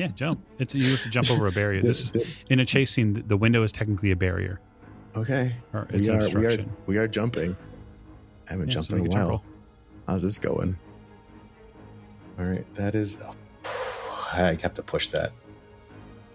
[0.00, 0.40] Yeah, jump.
[0.58, 1.82] It's you have to jump over a barrier.
[1.82, 3.22] This is in a chase scene.
[3.26, 4.58] the- window is technically a barrier,
[5.14, 5.54] okay.
[5.74, 7.54] or it's we are we are we are jumping.
[8.48, 9.28] I haven't Yeah, jumped so in a while.
[9.28, 9.44] roll.
[10.08, 10.74] How's this going?
[12.38, 13.18] All right, that is.
[14.32, 15.32] I have to push that.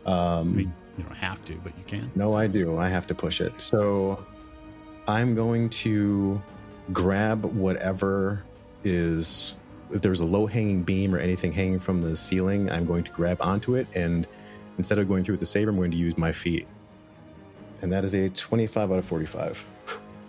[0.06, 2.12] I Um, mean, you don't have to, but you can.
[2.14, 2.78] no, I do.
[2.78, 3.60] I have to push it.
[3.60, 4.24] So
[5.08, 6.40] I'm going to
[6.94, 8.44] grab whatever
[8.84, 9.56] is.
[9.92, 13.12] If there's a low hanging beam or anything hanging from the ceiling, I'm going to
[13.12, 13.88] grab onto it.
[13.96, 14.28] And
[14.78, 16.68] instead of going through with the saber, I'm going to use my feet.
[17.82, 19.66] And that is a 25 out of 45.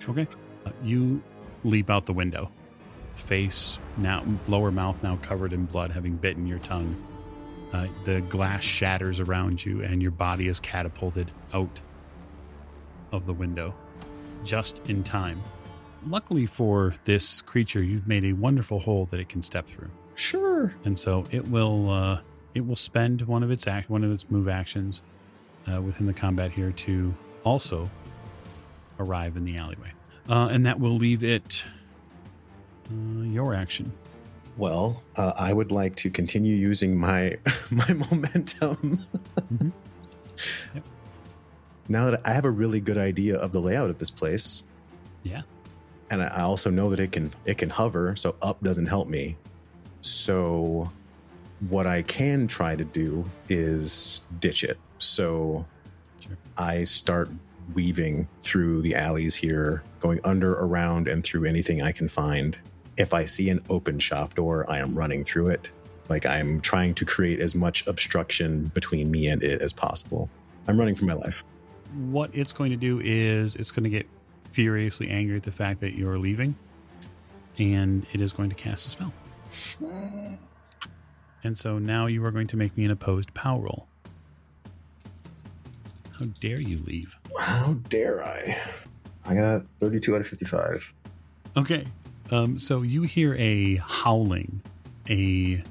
[0.09, 0.29] Okay.
[0.65, 1.23] Uh, you
[1.65, 2.51] leap out the window,
[3.15, 7.03] face now lower mouth now covered in blood, having bitten your tongue.
[7.73, 11.81] Uh, the glass shatters around you, and your body is catapulted out
[13.13, 13.75] of the window,
[14.45, 15.43] just in time.
[16.07, 20.73] Luckily for this creature, you've made a wonderful hole that it can step through, Sure.
[20.85, 22.21] and so it will uh,
[22.55, 25.03] it will spend one of its act one of its move actions
[25.71, 27.13] uh, within the combat here to
[27.45, 27.91] also
[29.01, 29.91] arrive in the alleyway.
[30.29, 31.65] Uh, and that will leave it
[32.91, 33.93] uh, your action.
[34.57, 37.35] Well, uh, I would like to continue using my
[37.71, 39.05] my momentum.
[39.53, 39.73] Mhm.
[40.75, 40.85] Yep.
[41.89, 44.65] Now that I have a really good idea of the layout of this place,
[45.23, 45.43] Yeah.
[46.11, 49.37] And I also know that it can it can hover, so up doesn't help me.
[50.03, 50.91] So,
[51.69, 54.79] what I can try to do is ditch it.
[54.99, 55.67] So,
[56.21, 56.37] Sure.
[56.57, 57.31] I start
[57.75, 62.57] weaving through the alleys here, going under, around, and through anything I can find.
[62.97, 65.71] If I see an open shop door, I am running through it.
[66.09, 70.31] Like I'm trying to create as much obstruction between me and it as possible.
[70.69, 71.45] I'm running for my life.
[72.09, 74.07] What it's going to do is it's going to get
[74.57, 76.57] furiously angry at the fact that you're leaving,
[77.59, 79.13] and it is going to cast a spell.
[81.45, 83.87] And so now you are going to make me an opposed power roll.
[86.19, 87.19] How dare you leave?
[87.39, 88.57] How dare I?
[89.27, 90.95] I got 32 out of 55.
[91.59, 91.85] Okay.
[92.31, 94.63] Um, so you hear a howling,
[95.11, 95.63] a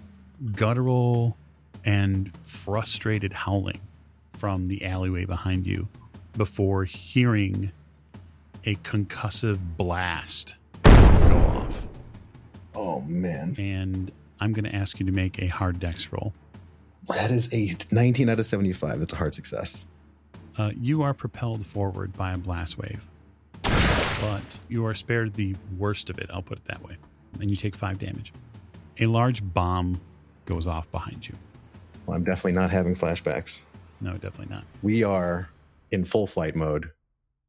[0.51, 1.35] guttural
[1.85, 3.81] and frustrated howling
[4.33, 5.87] from the alleyway behind you
[6.37, 7.71] before hearing
[8.65, 11.87] a concussive blast go off.
[12.73, 13.55] Oh man.
[13.57, 16.33] And I'm going to ask you to make a hard dex roll.
[17.07, 18.99] That is a 19 out of 75.
[18.99, 19.87] That's a hard success.
[20.57, 23.05] Uh, you are propelled forward by a blast wave,
[23.61, 26.27] but you are spared the worst of it.
[26.33, 26.97] I'll put it that way.
[27.39, 28.31] And you take five damage.
[28.99, 29.99] A large bomb
[30.45, 31.35] goes off behind you.
[32.05, 33.63] Well, I'm definitely not having flashbacks.
[33.99, 34.63] No, definitely not.
[34.81, 35.49] We are
[35.91, 36.91] in full flight mode.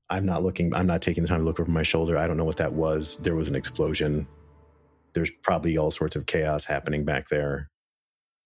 [0.09, 2.17] I'm not looking, I'm not taking the time to look over my shoulder.
[2.17, 3.17] I don't know what that was.
[3.19, 4.29] There was an explosion.
[5.15, 7.71] There's probably all sorts of chaos happening back there.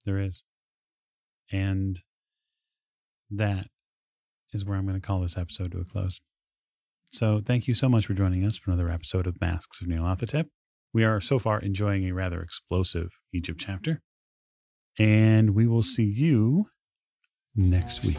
[0.07, 0.43] There is.
[1.53, 1.99] And
[3.31, 3.67] that
[4.53, 6.21] is where I'm going to call this episode to a close.
[7.13, 10.47] So thank you so much for joining us for another episode of Masks of Nyarlathotep.
[10.93, 14.01] We are so far enjoying a rather explosive Egypt chapter.
[14.99, 16.67] And we will see you
[17.55, 18.17] next week.